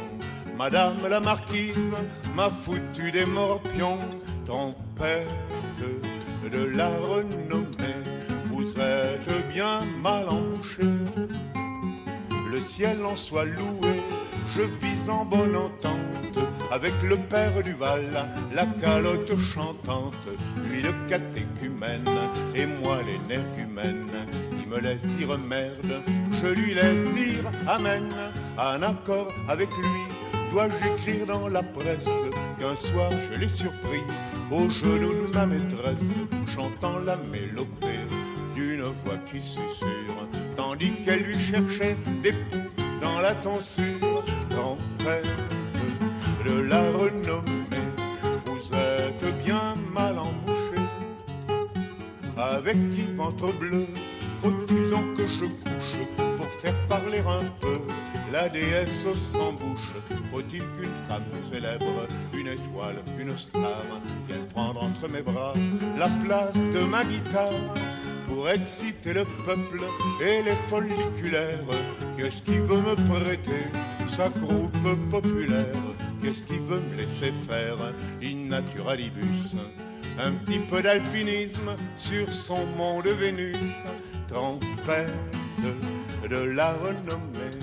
[0.56, 1.92] Madame la marquise
[2.34, 3.98] m'a foutu des morpions,
[4.46, 5.28] tempête
[6.50, 7.91] de la renommée.
[8.62, 10.86] Vous êtes bien mal embouché.
[12.48, 14.00] Le ciel en soit loué,
[14.54, 16.38] je vis en bon entente
[16.70, 18.06] avec le père du Val,
[18.54, 20.14] la calotte chantante,
[20.70, 22.08] lui le catéchumène,
[22.54, 24.12] et moi l'énergumène,
[24.56, 26.00] qui me laisse dire merde,
[26.40, 28.08] je lui laisse dire amen,
[28.56, 30.40] en accord avec lui.
[30.52, 32.10] Dois-je écrire dans la presse
[32.60, 34.04] qu'un soir je l'ai surpris
[34.52, 36.14] au genou de ma maîtresse,
[36.54, 38.06] chantant la mélopée
[38.54, 42.34] d'une voix qui susurre, tandis qu'elle lui cherchait des
[43.00, 44.24] dans la tonsure.
[44.48, 45.26] Tempête
[46.44, 47.90] de la renommée,
[48.46, 50.82] vous êtes bien mal embouché.
[52.36, 53.86] Avec qui ventre bleu
[54.42, 57.78] faut-il donc que je couche pour faire parler un peu
[58.32, 59.92] la déesse sans bouche?
[60.32, 63.84] Faut-il qu'une femme célèbre, une étoile, une star
[64.26, 65.54] vienne prendre entre mes bras
[65.96, 67.52] la place de ma guitare?
[68.32, 69.80] Pour exciter le peuple
[70.20, 71.64] et les folliculaires.
[72.16, 73.64] Qu'est-ce qui veut me prêter
[74.08, 74.76] sa groupe
[75.10, 75.66] populaire?
[76.22, 77.76] Qu'est-ce qui veut me laisser faire?
[78.22, 79.54] In naturalibus.
[80.18, 83.76] Un petit peu d'alpinisme sur son mont de Vénus.
[84.28, 85.10] Tempête
[86.30, 87.58] de la renommée.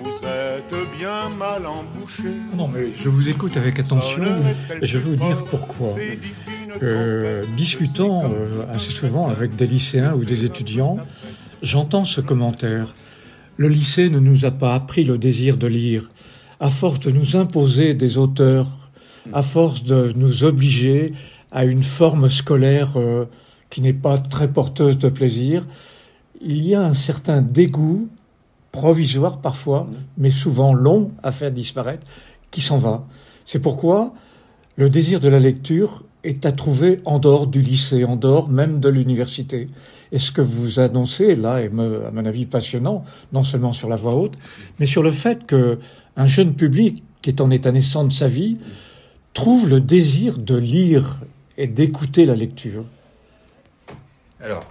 [0.00, 2.30] Vous êtes bien mal embouché.
[2.54, 4.22] Non, mais je vous écoute avec attention
[4.80, 5.88] et je vais vous dire pourquoi.
[6.82, 10.98] Euh, discutant euh, assez souvent avec des lycéens ou des étudiants,
[11.62, 12.94] j'entends ce commentaire.
[13.56, 16.10] Le lycée ne nous a pas appris le désir de lire.
[16.60, 18.66] À force de nous imposer des auteurs,
[19.32, 21.12] à force de nous obliger
[21.50, 23.24] à une forme scolaire euh,
[23.70, 25.66] qui n'est pas très porteuse de plaisir,
[26.40, 28.08] il y a un certain dégoût
[28.70, 29.86] provisoire parfois,
[30.16, 32.06] mais souvent long à faire disparaître,
[32.50, 33.06] qui s'en va.
[33.44, 34.14] C'est pourquoi
[34.76, 38.80] le désir de la lecture est à trouver en dehors du lycée, en dehors même
[38.80, 39.68] de l'université.
[40.10, 43.96] Et ce que vous annoncez là est, à mon avis, passionnant, non seulement sur la
[43.96, 44.36] voix haute,
[44.78, 45.78] mais sur le fait que
[46.16, 48.58] un jeune public qui est en état naissant de sa vie
[49.34, 51.20] trouve le désir de lire
[51.56, 52.84] et d'écouter la lecture.
[54.40, 54.64] Alors,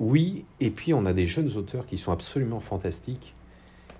[0.00, 3.34] oui, et puis on a des jeunes auteurs qui sont absolument fantastiques,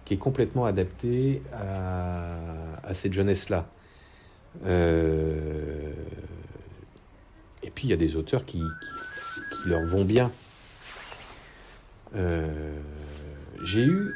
[0.04, 2.34] qui est complètement adapté à,
[2.82, 3.66] à cette jeunesse-là.
[4.66, 5.92] Euh,
[7.74, 8.62] puis il y a des auteurs qui,
[9.50, 10.30] qui, leur vont bien.
[12.14, 12.78] Euh,
[13.64, 14.14] j'ai eu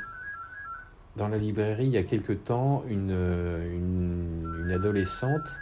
[1.16, 5.56] dans la librairie il y a quelque temps une, une, adolescente,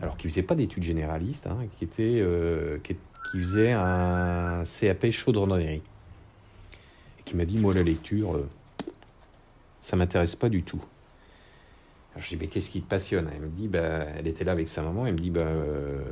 [0.00, 2.96] alors qui faisait pas d'études généralistes, hein, qui, était, euh, qui,
[3.32, 5.82] faisait un CAP chaudronnerie.
[7.18, 8.48] Et qui m'a dit Moi, la lecture, euh,
[9.80, 10.80] ça m'intéresse pas du tout.
[12.20, 13.28] Je dis, mais qu'est-ce qui te passionne?
[13.32, 15.46] Elle me dit, bah, elle était là avec sa maman, elle me dit, bah,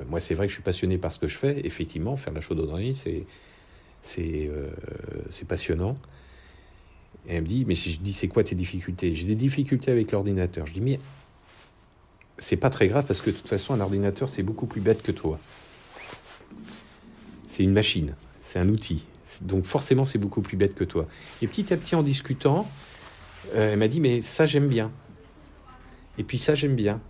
[0.09, 1.67] moi c'est vrai que je suis passionné par ce que je fais.
[1.67, 3.27] Effectivement, faire la chaudronnerie, c'est,
[4.03, 4.71] c'est, euh,
[5.31, 5.97] c'est passionnant.
[7.29, 9.15] Et elle me dit, mais si je dis, c'est quoi tes difficultés?
[9.15, 10.67] J'ai des difficultés avec l'ordinateur.
[10.67, 11.01] Je dis, mais
[12.39, 15.03] c'est pas très grave parce que de toute façon, un ordinateur, c'est beaucoup plus bête
[15.03, 15.39] que toi.
[17.49, 19.05] C'est une machine, c'est un outil.
[19.41, 21.09] Donc forcément, c'est beaucoup plus bête que toi.
[21.43, 22.69] Et petit à petit, en discutant,
[23.55, 24.93] euh, elle m'a dit, mais ça, j'aime bien.
[26.19, 27.01] Et puis ça, j'aime bien.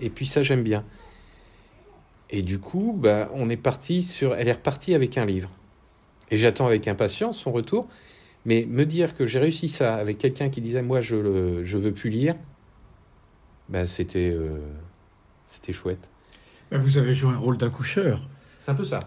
[0.00, 0.84] Et puis ça, j'aime bien.
[2.30, 4.34] Et du coup, bah, on est parti sur.
[4.34, 5.48] Elle est repartie avec un livre.
[6.30, 7.88] Et j'attends avec impatience son retour.
[8.46, 11.76] Mais me dire que j'ai réussi ça avec quelqu'un qui disait moi je le, je
[11.76, 12.36] veux plus lire,
[13.68, 14.58] bah, c'était euh,
[15.46, 16.08] c'était chouette.
[16.72, 18.28] Vous avez joué un rôle d'accoucheur.
[18.58, 19.00] C'est un peu ça.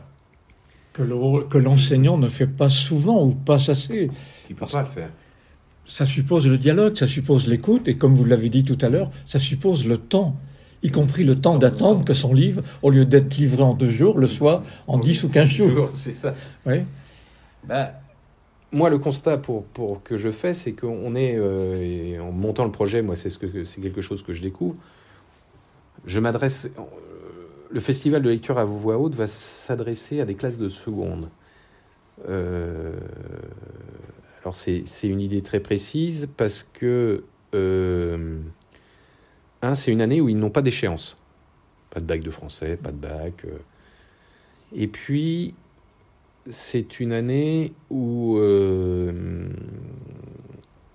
[0.92, 4.10] Que l'enseignant ne fait pas souvent ou pas assez.
[4.50, 5.10] Il peut pas faire
[5.86, 9.12] ça suppose le dialogue, ça suppose l'écoute, et comme vous l'avez dit tout à l'heure,
[9.26, 10.36] ça suppose le temps,
[10.82, 14.20] y compris le temps d'attendre que son livre, au lieu d'être livré en deux jours,
[14.20, 15.90] le soit en dix ou quinze jours.
[15.92, 16.34] C'est ça.
[16.66, 16.82] Oui.
[17.66, 17.92] Ben,
[18.72, 22.72] moi, le constat pour, pour que je fais, c'est qu'on est, euh, en montant le
[22.72, 24.76] projet, moi, c'est ce que, c'est quelque chose que je découvre.
[26.06, 26.70] Je m'adresse.
[27.72, 31.30] Le festival de lecture à voix haute va s'adresser à des classes de seconde.
[32.30, 32.94] Euh,
[34.44, 37.24] alors c'est une idée très précise parce que,
[37.56, 38.40] euh,
[39.62, 41.18] un, c'est une année où ils n'ont pas d'échéance.
[41.92, 43.46] Pas de bac de français, pas de bac.
[43.46, 43.58] Euh.
[44.76, 45.54] Et puis,
[46.50, 49.48] c'est une année où euh,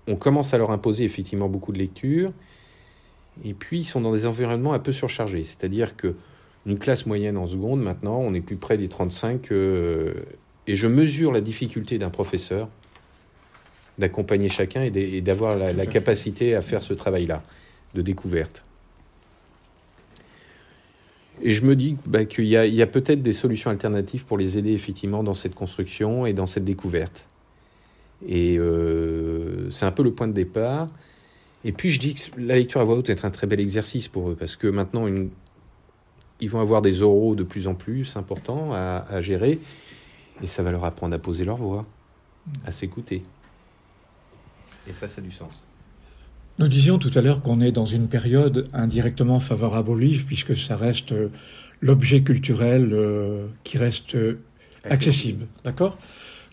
[0.07, 2.32] on commence à leur imposer effectivement beaucoup de lecture.
[3.44, 5.42] Et puis, ils sont dans des environnements un peu surchargés.
[5.42, 6.14] C'est-à-dire que
[6.66, 9.51] une classe moyenne en seconde, maintenant, on est plus près des 35.
[9.53, 10.12] et
[10.66, 12.68] je mesure la difficulté d'un professeur
[13.99, 17.42] d'accompagner chacun et d'avoir la, capacité à faire ce travail-là
[17.94, 18.64] de découverte.
[21.42, 24.72] Et je me dis bah, qu'il y a, peut-être des solutions alternatives pour les aider
[24.72, 27.28] effectivement dans cette construction et dans cette découverte.
[28.26, 30.88] Et euh, c'est un peu le point de départ.
[31.64, 34.09] Et puis je dis que la lecture à voix haute est un très bel exercice
[34.09, 35.30] pour eux, parce que maintenant, une...
[36.40, 39.59] ils vont avoir des oraux de plus en plus importants à, à gérer,
[40.42, 41.84] et ça va leur apprendre à poser leur voix,
[42.64, 43.22] à s'écouter.
[44.89, 45.66] Et ça, ça a du sens.
[46.59, 50.57] Nous disions tout à l'heure qu'on est dans une période indirectement favorable au livre, puisque
[50.57, 51.28] ça reste euh,
[51.80, 54.41] l'objet culturel euh, qui reste euh,
[54.84, 55.47] accessible.
[55.62, 55.99] D'accord?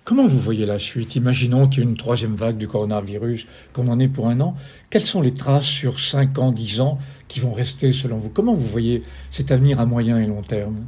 [0.04, 1.16] Comment vous voyez la suite?
[1.16, 4.56] Imaginons qu'il y ait une troisième vague du coronavirus, qu'on en ait pour un an.
[4.92, 8.30] Quelles sont les traces sur 5 ans, 10 ans qui vont rester selon vous?
[8.30, 10.86] Comment vous voyez cet avenir à moyen et long terme?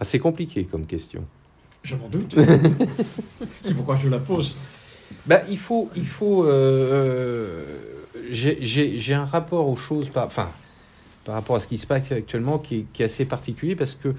[0.00, 1.24] Assez compliqué comme question.
[1.82, 2.34] Je m'en doute.
[3.62, 4.56] C'est pourquoi je la pose.
[5.26, 6.44] Bah, il faut, il faut.
[6.44, 7.62] euh,
[8.30, 10.50] J'ai un rapport aux choses, par, enfin,
[11.24, 13.94] par rapport à ce qui se passe actuellement, qui est, qui est assez particulier parce
[13.94, 14.14] que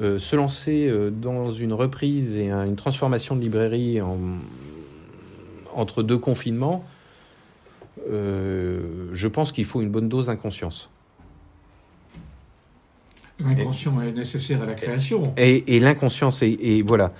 [0.00, 4.18] euh, se lancer euh, dans une reprise et un- une transformation de librairie en,
[5.74, 6.84] entre deux confinements,
[8.10, 10.90] euh, je pense qu'il faut une bonne dose d'inconscience.
[13.40, 15.34] L'inconscient est nécessaire à la création.
[15.36, 17.12] Et, et l'inconscience, et, et voilà.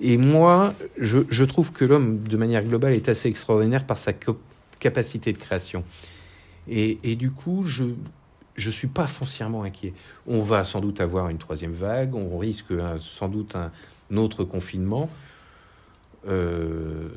[0.00, 4.12] Et moi, je, trouve que l'homme, de manière globale, est assez extraordinaire par sa
[4.78, 5.84] capacité de création.
[6.68, 7.84] Et, et du coup, je
[8.58, 9.94] je suis pas foncièrement inquiet.
[10.26, 13.70] On va sans doute avoir une troisième vague, on risque sans doute un
[14.16, 15.08] autre confinement.
[16.26, 17.08] Euh,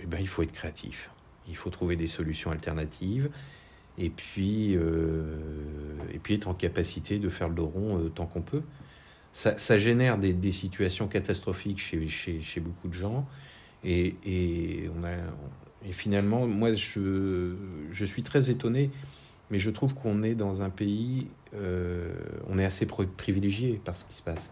[0.00, 1.10] eh ben, il faut être créatif.
[1.48, 3.28] Il faut trouver des solutions alternatives.
[3.98, 5.38] Et puis, euh,
[6.12, 8.62] et puis être en capacité de faire le rond euh, tant qu'on peut
[9.32, 13.28] ça, génère des, situations catastrophiques chez, chez, chez beaucoup de gens.
[13.84, 15.10] Et, et, on a,
[15.86, 17.54] et finalement, moi, je,
[17.92, 18.90] je suis très étonné,
[19.50, 22.14] mais je trouve qu'on est dans un pays, euh,
[22.48, 24.50] on est assez privilégié par ce qui se passe.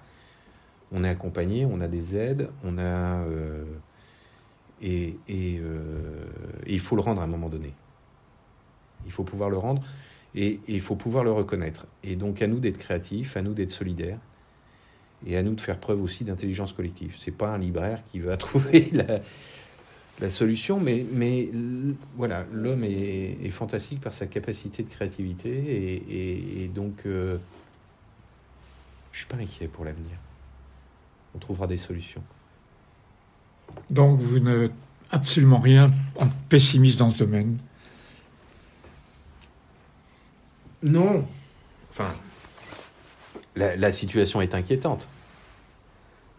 [0.93, 3.25] On est accompagné, on a des aides, on a.
[4.83, 5.61] et et
[6.67, 7.73] il faut le rendre à un moment donné.
[9.07, 9.83] Il faut pouvoir le rendre
[10.35, 11.87] et, il faut pouvoir le reconnaître.
[12.03, 14.19] Et donc, à nous d'être créatifs, à nous d'être solidaires
[15.27, 17.17] et à nous de faire preuve aussi d'intelligence collective.
[17.19, 18.91] C'est pas un libraire qui va trouver
[20.21, 21.05] la, solution, mais,
[22.17, 27.39] voilà, l'homme est, fantastique par sa capacité de créativité et donc euh,
[29.15, 30.17] je suis pas inquiet pour l'avenir.
[31.37, 32.23] On trouvera des solutions.
[33.89, 34.73] Donc vous n'êtes
[35.13, 37.57] absolument rien en pessimiste dans ce domaine.
[40.85, 41.27] Non.
[41.91, 42.13] Enfin,
[43.57, 45.09] la, situation est inquiétante.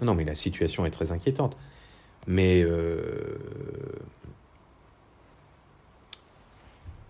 [0.02, 1.58] Non, mais la situation est très inquiétante.
[2.28, 3.38] Mais, euh,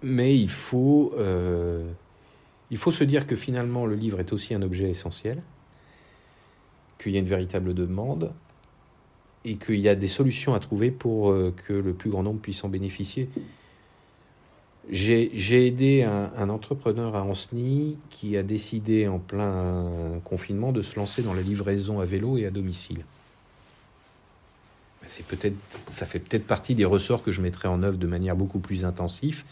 [0.02, 1.92] il faut, euh,
[2.72, 5.42] il faut se dire que finalement le livre est aussi un objet essentiel,
[7.00, 8.32] qu'il y a une véritable demande
[9.44, 12.40] et qu'il y a des solutions à trouver pour euh, que le plus grand nombre
[12.40, 13.30] puisse en bénéficier.
[14.90, 21.24] J'ai aidé un, entrepreneur à Anceny qui a décidé en plein confinement de se lancer
[21.24, 23.04] dans la livraison à vélo et à domicile.
[25.08, 28.36] C'est peut-être, ça fait peut-être partie des ressorts que je mettrai en œuvre de manière
[28.36, 29.44] beaucoup plus intensive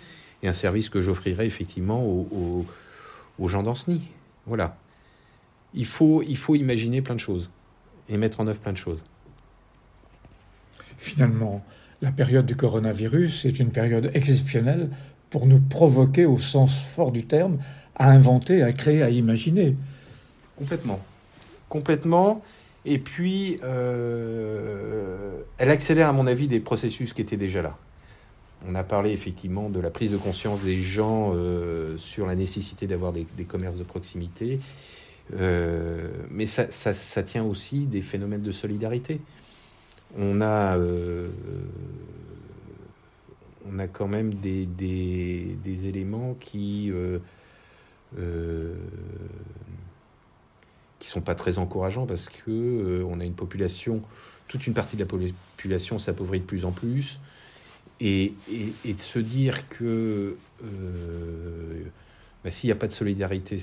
[0.44, 4.02] et un service que j'offrirai effectivement aux gens d'Anceny.
[4.46, 4.78] Voilà.
[5.74, 7.50] Il faut, il faut imaginer plein de choses
[8.10, 9.04] et mettre en œuvre plein de choses.
[10.98, 11.66] Finalement,
[12.02, 14.90] la période du coronavirus est une période exceptionnelle
[15.34, 17.58] pour nous provoquer, au sens fort du terme,
[17.96, 19.76] à inventer, à créer, à imaginer.
[20.56, 21.00] Complètement.
[21.70, 22.44] Complètement.
[22.86, 27.76] Et puis, euh, elle accélère, à mon avis, des processus qui étaient déjà là.
[28.68, 32.86] On a parlé effectivement de la prise de conscience des gens euh, sur la nécessité
[32.86, 34.60] d'avoir des, commerces de proximité.
[35.36, 39.20] Euh, mais ça, tient aussi des phénomènes de solidarité.
[40.16, 40.78] On a,
[43.70, 45.56] on a quand même des, des-
[45.88, 47.20] éléments qui, euh,
[48.18, 48.76] euh,
[51.00, 54.02] sont pas très encourageants parce que euh, on a une population,
[54.48, 57.20] toute une partie de la population s'appauvrit de plus en plus,
[58.00, 58.34] et,
[58.86, 61.84] et- de se dire que euh,
[62.44, 63.58] bah, s'il n'y a pas de solidarité,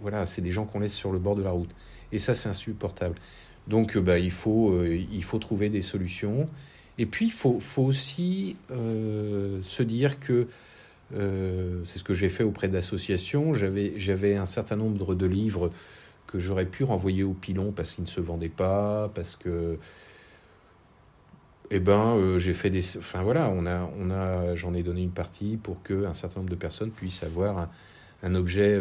[0.00, 1.70] voilà, c'est des gens qu'on laisse sur le bord de la route,
[2.12, 3.14] et ça c'est insupportable.
[3.66, 6.48] Donc bah, il faut il faut trouver des solutions,
[6.98, 10.48] et puis il faut, aussi euh, se dire que
[11.14, 13.54] euh, c'est ce que j'ai fait auprès d'associations.
[13.54, 15.70] J'avais, un certain nombre de livres
[16.26, 19.78] que j'aurais pu renvoyer au pilon parce qu'ils ne se vendaient pas, parce que.
[21.70, 22.96] Eh ben, euh, j'ai fait des.
[22.96, 26.40] Enfin voilà, on a, on a, j'en ai donné une partie pour que un certain
[26.40, 27.70] nombre de personnes puissent avoir un,
[28.22, 28.80] un objet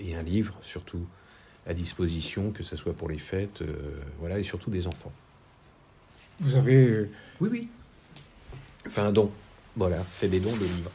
[0.00, 1.06] et un livre surtout
[1.66, 3.62] à disposition, que ce soit pour les fêtes,
[4.18, 5.12] voilà, et surtout des enfants.
[6.40, 7.10] Vous avez.
[7.40, 7.68] Oui, oui.
[8.88, 9.30] Fait un don.
[9.76, 10.90] Voilà, fait des dons de livres.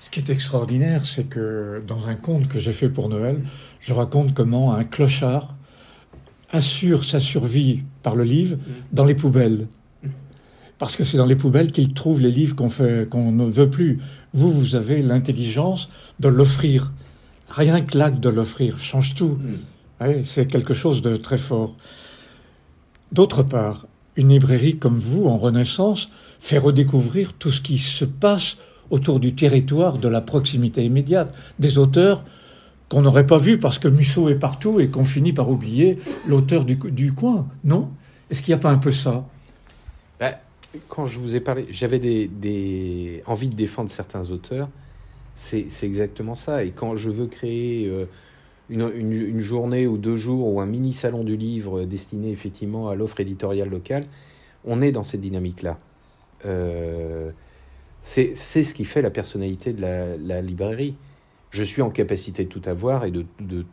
[0.00, 3.40] Ce qui est extraordinaire, c'est que dans un conte que j'ai fait pour Noël,
[3.80, 5.54] je raconte comment un clochard
[6.50, 8.56] assure sa survie par le livre
[8.92, 9.68] dans les poubelles.
[10.78, 13.68] Parce que c'est dans les poubelles qu'il trouve les livres qu'on fait, qu'on ne veut
[13.68, 14.00] plus.
[14.32, 16.92] Vous, vous avez l'intelligence de l'offrir.
[17.48, 19.38] Rien que l'acte de l'offrir change tout.
[20.00, 21.76] Ouais, c'est quelque chose de très fort.
[23.12, 23.86] D'autre part,
[24.20, 26.10] une librairie comme vous, en Renaissance,
[26.40, 28.58] fait redécouvrir tout ce qui se passe
[28.90, 32.22] autour du territoire de la proximité immédiate, des auteurs
[32.90, 35.98] qu'on n'aurait pas vus parce que Musso est partout et qu'on finit par oublier
[36.28, 37.88] l'auteur du, coin, non?
[38.30, 39.24] Est-ce qu'il n'y a pas un peu ça?
[40.18, 40.32] Bah,
[40.88, 44.68] quand je vous ai parlé, j'avais des, de défendre certains auteurs.
[45.34, 46.64] C'est c'est exactement ça.
[46.64, 48.04] Et quand je veux créer euh,
[48.70, 53.20] une, journée ou deux jours ou un mini salon du livre destiné effectivement à l'offre
[53.20, 54.06] éditoriale locale,
[54.64, 55.78] on est dans cette dynamique-là.
[56.46, 57.30] Euh,
[58.00, 60.94] c'est ce qui fait la personnalité de la, librairie.
[61.50, 63.24] Je suis en capacité de tout avoir et de,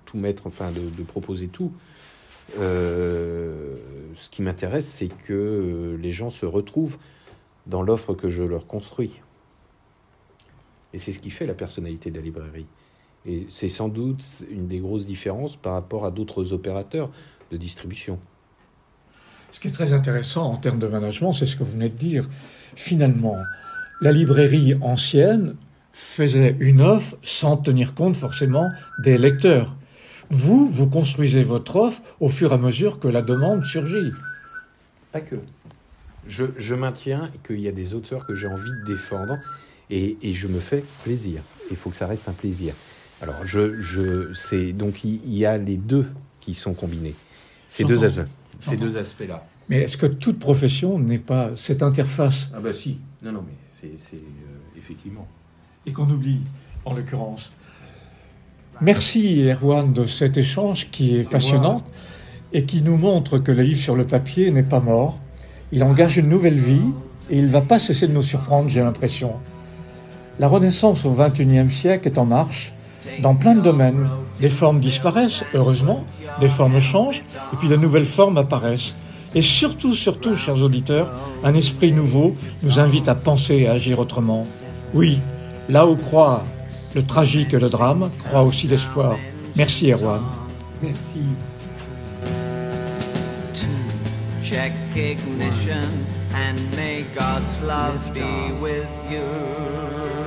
[0.06, 1.72] tout mettre, enfin de, de proposer tout.
[2.60, 3.76] Euh,
[4.16, 6.98] ce qui m'intéresse, c'est que euh, les gens se retrouvent
[7.68, 9.22] dans l'offre que je leur construis.
[10.94, 12.68] Et c'est ce qui fait la personnalité de la librairie.
[13.28, 17.10] Et c'est sans doute une des grosses différences par rapport à d'autres opérateurs
[17.52, 18.20] de distribution.
[19.52, 21.98] Ce qui est très intéressant en termes de management, c'est ce que vous venez de
[21.98, 22.28] dire.
[22.76, 23.38] Finalement,
[24.02, 25.56] la librairie ancienne
[25.92, 28.70] faisait une offre sans tenir compte forcément
[29.00, 29.76] des lecteurs.
[30.30, 34.12] Vous, vous construisez votre offre au fur et à mesure que la demande surgit.
[35.12, 35.38] Pas que.
[36.28, 39.38] Je, je maintiens qu'il y a des auteurs que j'ai envie de défendre
[39.90, 41.42] et, et je me fais plaisir.
[41.72, 42.74] Il faut que ça reste un plaisir.
[43.22, 46.08] Alors, je, je, c'est, donc il y a les deux
[46.40, 47.16] qui sont combinés.
[47.70, 48.26] Ces deux, as-
[48.60, 49.46] ces deux aspects-là.
[49.70, 52.52] Mais est-ce que toute profession n'est pas cette interface?
[52.56, 53.00] Ah bah si.
[53.24, 55.28] Non, non, mais c'est, c'est euh, effectivement.
[55.86, 56.40] et qu'on oublie,
[56.86, 57.52] en l'occurrence
[58.80, 61.82] Merci Erwan de cet échange qui est, C'est passionnant
[62.54, 65.20] et qui nous montre que le livre sur le papier n'est pas mort.
[65.72, 66.82] Il engage une nouvelle vie
[67.30, 69.34] et il ne va pas cesser de nous surprendre, j'ai l'impression.
[70.40, 72.74] La Renaissance au XXIe siècle est en marche
[73.22, 74.08] dans plein de domaines.
[74.40, 76.06] Des formes disparaissent, heureusement,
[76.40, 78.96] des formes changent, et puis de nouvelles formes apparaissent.
[79.36, 81.12] Et surtout, surtout, chers auditeurs,
[81.44, 84.44] un esprit nouveau nous invite à penser et à agir autrement.
[84.94, 85.20] Oui,
[85.70, 86.44] là où croit
[86.96, 89.18] le tragique et le drame, croit aussi l'espoir.
[89.56, 90.22] Merci Erwan.
[90.82, 91.22] Merci.
[94.48, 95.84] check ignition
[96.34, 100.27] and may God's love be with you.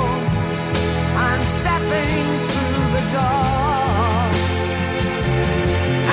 [1.57, 4.21] Stepping through the door.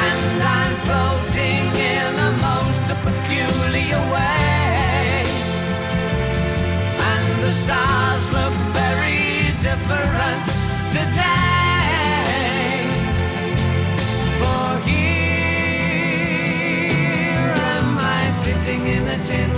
[0.07, 1.65] And I'm floating
[1.95, 2.13] in
[2.49, 5.25] most peculiar way.
[7.11, 10.47] And the stars look very different
[10.91, 11.37] today.
[18.49, 19.51] Sitting in a tin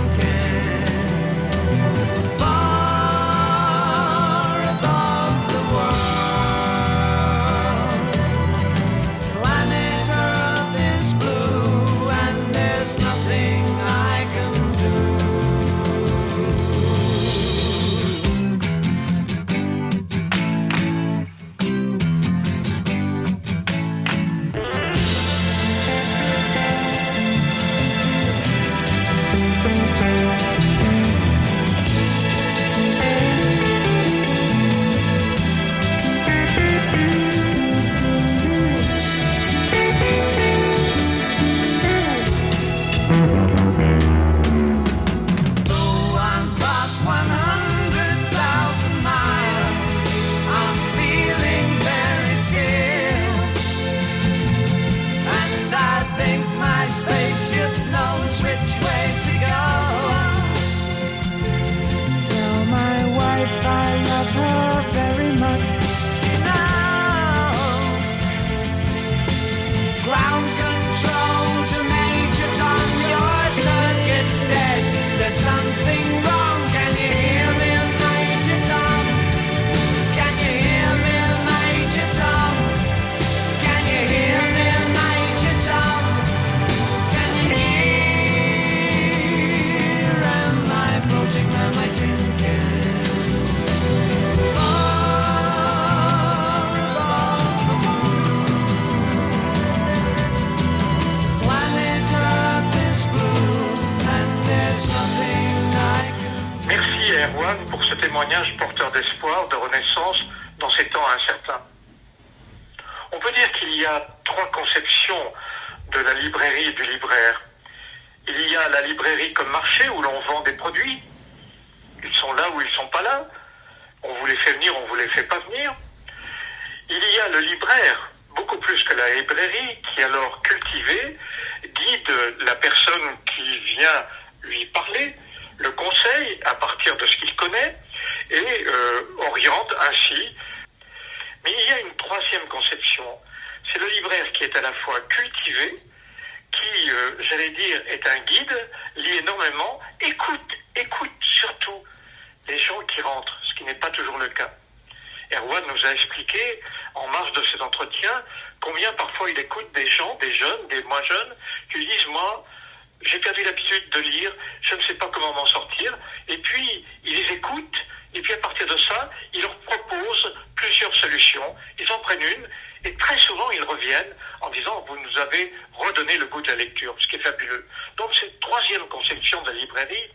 [176.55, 177.67] lecture, ce qui est fabuleux.
[177.97, 180.11] Donc cette troisième conception de la librairie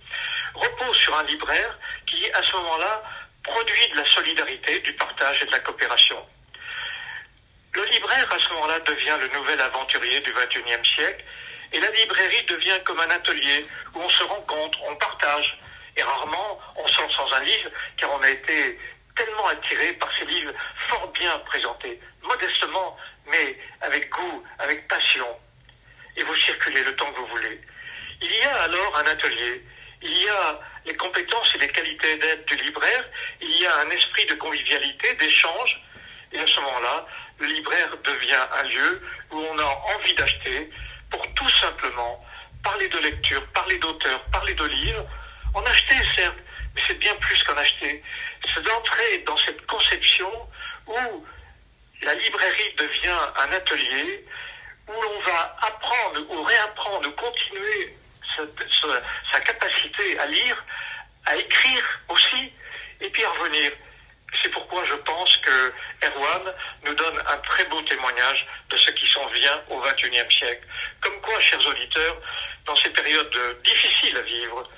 [0.55, 3.03] repose sur un libraire qui, à ce moment-là,
[3.43, 6.27] produit de la solidarité, du partage et de la coopération.
[7.73, 11.25] Le libraire, à ce moment-là, devient le nouvel aventurier du XXIe siècle,
[11.73, 15.59] et la librairie devient comme un atelier où on se rencontre, on partage,
[15.97, 18.79] et rarement on sort sans un livre, car on a été
[19.15, 20.53] tellement attiré par ces livres
[20.89, 25.27] fort bien présentés, modestement, mais avec goût, avec passion.
[26.17, 27.61] Et vous circulez le temps que vous voulez.
[28.23, 29.63] Il y a alors un atelier,
[30.03, 33.05] il y a les compétences et les qualités d'aide du libraire,
[33.41, 35.83] il y a un esprit de convivialité, d'échange,
[36.33, 37.07] et à ce moment-là,
[37.39, 40.71] le libraire devient un lieu où on a envie d'acheter
[41.11, 42.25] pour tout simplement
[42.63, 45.07] parler de lecture, parler d'auteur, parler de livres,
[45.55, 46.39] en acheter certes,
[46.75, 48.03] mais c'est bien plus qu'en acheter.
[48.55, 50.31] C'est d'entrer dans cette conception
[50.87, 51.27] où
[52.03, 54.25] la librairie devient un atelier
[54.89, 57.97] où l'on va apprendre ou réapprendre continuer
[59.33, 60.65] sa, capacité à lire,
[61.25, 62.53] à écrire aussi,
[63.01, 63.73] et puis à revenir.
[64.43, 65.73] C'est pourquoi je pense que
[66.05, 66.53] Erwan
[66.85, 70.67] nous donne un très beau témoignage de ce qui s'en vient au XXIe siècle.
[71.01, 72.17] Comme quoi, chers auditeurs,
[72.67, 74.69] dans ces périodes difficiles à vivre,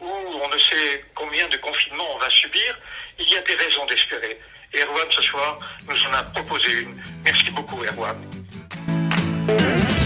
[0.00, 2.78] où on ne sait combien de confinements on va subir,
[3.18, 4.38] il y a des raisons d'espérer.
[4.74, 7.02] Et Erwan, ce soir, nous en a proposé une.
[7.24, 8.37] Merci beaucoup, Erwan.
[9.48, 9.97] Thank you.